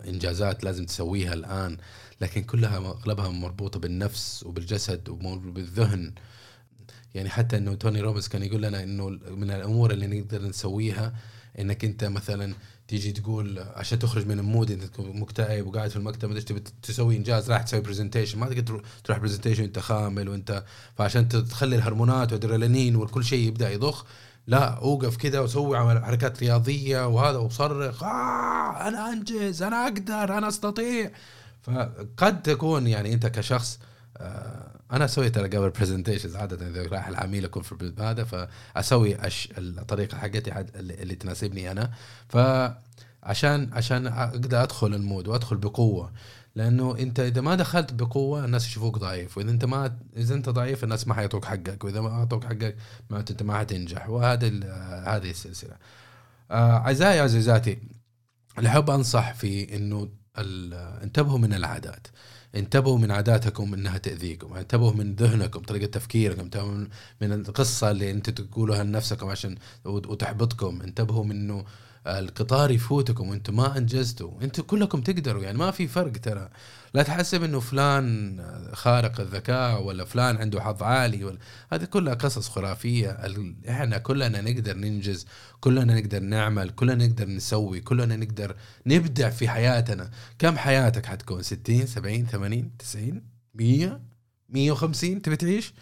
[0.08, 1.78] إنجازات لازم تسويها الآن
[2.22, 6.14] لكن كلها أغلبها مربوطة بالنفس وبالجسد وبالذهن
[7.16, 11.14] يعني حتى إنه توني روبنز كان يقول لنا إنه من الأمور اللي نقدر نسويها
[11.60, 12.54] إنك أنت مثلا
[12.88, 16.60] تيجي تقول عشان تخرج من ال mood إنت تكون مكتئب وقاعد في المكتب ما تبي
[16.60, 20.64] تسوي إنجاز راح تسوي presentation ما تقدر تروح presentation انت خامل وانت
[20.98, 24.06] فعشان تخلي الهرمونات والأدرينالين وكل شيء يبدأ يضخ
[24.48, 31.12] لا أوقف كذا وسوي حركات رياضية وهذا وصرخ آه أنا أنجز أنا أقدر أنا أستطيع.
[31.64, 33.80] فقد تكون يعني أنت كشخص
[34.18, 39.50] آه أنا أسوي ترى قبل presentations عادة إذا رايح العميل اكون في هذا فأسوي أش
[39.58, 41.92] الطريقة حقتي اللي تناسبني أنا.
[42.30, 46.12] فعشان عشان أقدر أدخل ال mood وأدخل بقوة
[46.56, 50.84] لأنه أنت إذا ما دخلت بقوة الناس يشوفوك ضعيف وإذا أنت ما إذا أنت ضعيف
[50.84, 52.76] الناس ما حيعطوك حقك وإذا ما أعطوك حقك
[53.10, 54.10] معناته أنت ما حتنجح.
[54.10, 54.48] وهذا
[55.08, 55.78] هذه السلسلة.
[56.52, 57.78] أعزائي عزيزاتي
[58.58, 60.10] اللي احب أنصح في إنه
[61.04, 62.08] انتبهوا من العادات.
[62.56, 66.86] انتبهوا من عاداتكم إنها تأذيكم انتبهوا من ذهنكم طريقة تفكيركم انتبهوا
[67.22, 71.66] من القصة اللي انت تقولوها لنفسكم عشان وتحبطكم انتبهوا من إنه
[72.08, 76.50] القطار يفوتكم وأنتم ما أنجزتوا أنتم كلكم تقدروا يعني ما في فرق ترى.
[76.94, 78.42] لا تحسب إنه فلان
[78.74, 81.38] خارق الذكاء ولا فلان عنده حظ عالي ولا
[81.74, 83.18] هذه كلها قصص خرافية.
[83.70, 85.26] إحنا كلنا نقدر ننجز
[85.60, 90.12] كلنا نقدر نعمل كلنا نقدر نسوي كلنا نقدر نبدع في حياتنا.
[90.40, 92.45] كم حياتك حتكون؟ 60 70 80
[92.80, 93.22] 90
[93.54, 94.02] 100
[94.50, 95.74] 150 تبي تعيش؟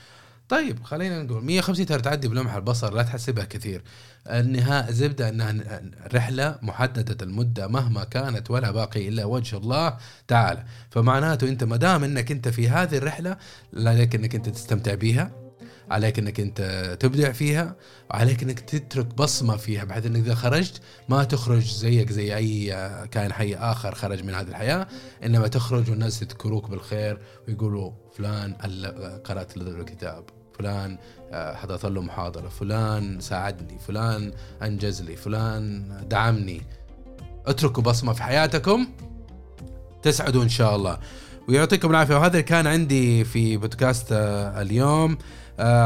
[0.49, 3.83] طيب خلينا نقول 150 ترى تعدي بلمح البصر لا تحسبها كثير.
[4.27, 5.81] النهاية زبدة إنها
[6.13, 9.97] رحلة محددة المدة مهما كانت ولا باقي إلا وجه الله
[10.27, 10.65] تعالى.
[10.89, 13.37] فمعناته أنت ما دام إنك أنت في هذه الرحلة
[13.73, 15.42] عليك إنك أنت تستمتع بيها.
[15.91, 17.75] عليك إنك أنت تبدع فيها
[18.09, 22.67] وعليك إنك تترك بصمة فيها بحيث إنك إذا خرجت ما تخرج زيك زي أي
[23.11, 24.87] كائن حي آخر خرج من هذه الحياة
[25.23, 28.53] إنما تخرج والناس يذكروك بالخير ويقولوا فلان
[29.23, 30.23] قرأت له الكتاب
[30.59, 30.97] فلان
[31.31, 34.31] آه، حضرت له محاضرة فلان ساعدني فلان
[34.63, 36.61] أنجز لي فلان دعمني.
[37.45, 38.87] اتركوا بصمة في حياتكم
[40.03, 40.99] تسعدوا إن شاء الله.
[41.49, 42.15] ويعطيكم العافية.
[42.15, 45.17] وهذا كان عندي في بودكاست آه، اليوم.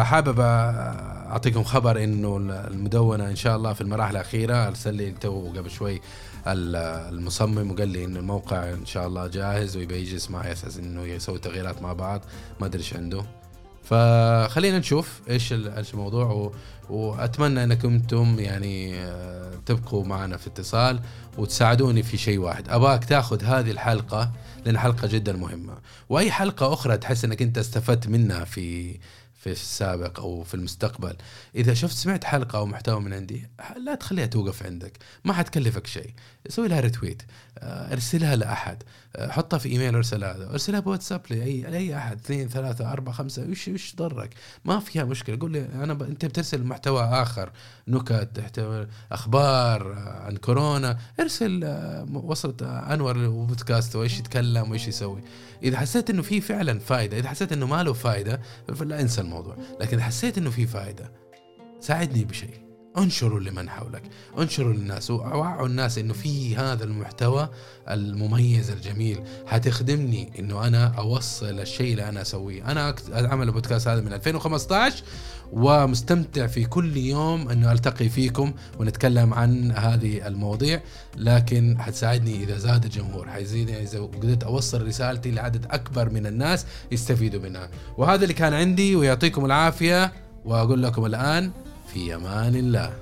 [0.03, 2.37] حابب أعطيكم خبر إنه
[2.67, 6.01] المدونة إن شاء الله في المراحل الأخيرة أرسل لي تو قبل شوي
[6.47, 11.39] المصمم وقال لي انه الموقع إن شاء الله جاهز ويبي يجلس معي أساس إنه يسوي
[11.39, 12.21] تغييرات مع بعض
[12.59, 13.23] ما أدري إيش عنده.
[13.83, 16.53] فخلينا نشوف إيش الموضوع و...
[16.89, 20.99] وأتمنى انكم أنتم يعني آه، تبقوا معنا في اتصال
[21.37, 22.69] وتساعدوني في شيء واحد.
[22.69, 24.31] أباك تأخذ هذه الحلقة
[24.65, 25.77] لأن حلقة جدا مهمة.
[26.09, 28.97] وأي حلقة أخرى تحس إنك أنت استفدت منها في
[29.37, 31.15] في السابق أو في المستقبل.
[31.55, 33.47] إذا شفت سمعت حلقة أو محتوى من عندي
[33.85, 34.97] لا تخليها توقف عندك.
[35.25, 36.13] ما حتكلفك شيء.
[36.49, 37.21] سوي لها ريتويت
[37.57, 38.83] آه، ارسلها لأحد.
[39.15, 42.19] آه، حطها في إيميل ارسلها ارسلها بواتساب لأي لأي أحد.
[42.19, 43.47] اثنين ثلاثة أربعة خمسة.
[43.49, 44.33] وش وش ضرك؟
[44.65, 45.37] ما فيها مشكلة.
[45.39, 46.03] قول لي أنا ب...
[46.03, 47.51] أنت بترسل محتوى آخر.
[47.87, 48.59] نكت
[49.11, 50.97] أخبار آه، عن كورونا.
[51.19, 51.77] ارسل
[52.13, 55.21] وصلت أنور وبودكاست وإيش يتكلم وإيش يسوي.
[55.63, 58.41] إذا حسيت إنه في فعلا فائده إذا حسيت إنه ما له فائده
[58.75, 59.57] فلا أنسى الموضوع.
[59.81, 61.11] لكن حسيت إنه في فائده
[61.79, 62.67] ساعدني بشيء.
[62.97, 64.03] انشروا لمن حولك.
[64.39, 65.11] انشروا للناس.
[65.11, 67.49] ووعوا الناس إنه في هذا المحتوى
[67.89, 69.23] المميز الجميل.
[69.45, 72.71] حتخدمني إنه أنا أوصل الشيء اللي أنا أسويه.
[72.71, 75.03] أنا أعمل البودكاست هذا من 2015
[75.53, 80.81] ومستمتع في كل يوم انه ألتقي فيكم ونتكلم عن هذه المواضيع
[81.17, 83.29] لكن حتساعدني إذا زاد الجمهور.
[83.29, 87.69] حيزيدني إذا قدرت أوصل رسالتي لعدد أكبر من الناس يستفيدوا منها.
[87.97, 90.13] وهذا اللي كان عندي ويعطيكم العافية
[90.45, 91.51] وأقول لكم الآن
[91.93, 92.93] في أمان الله.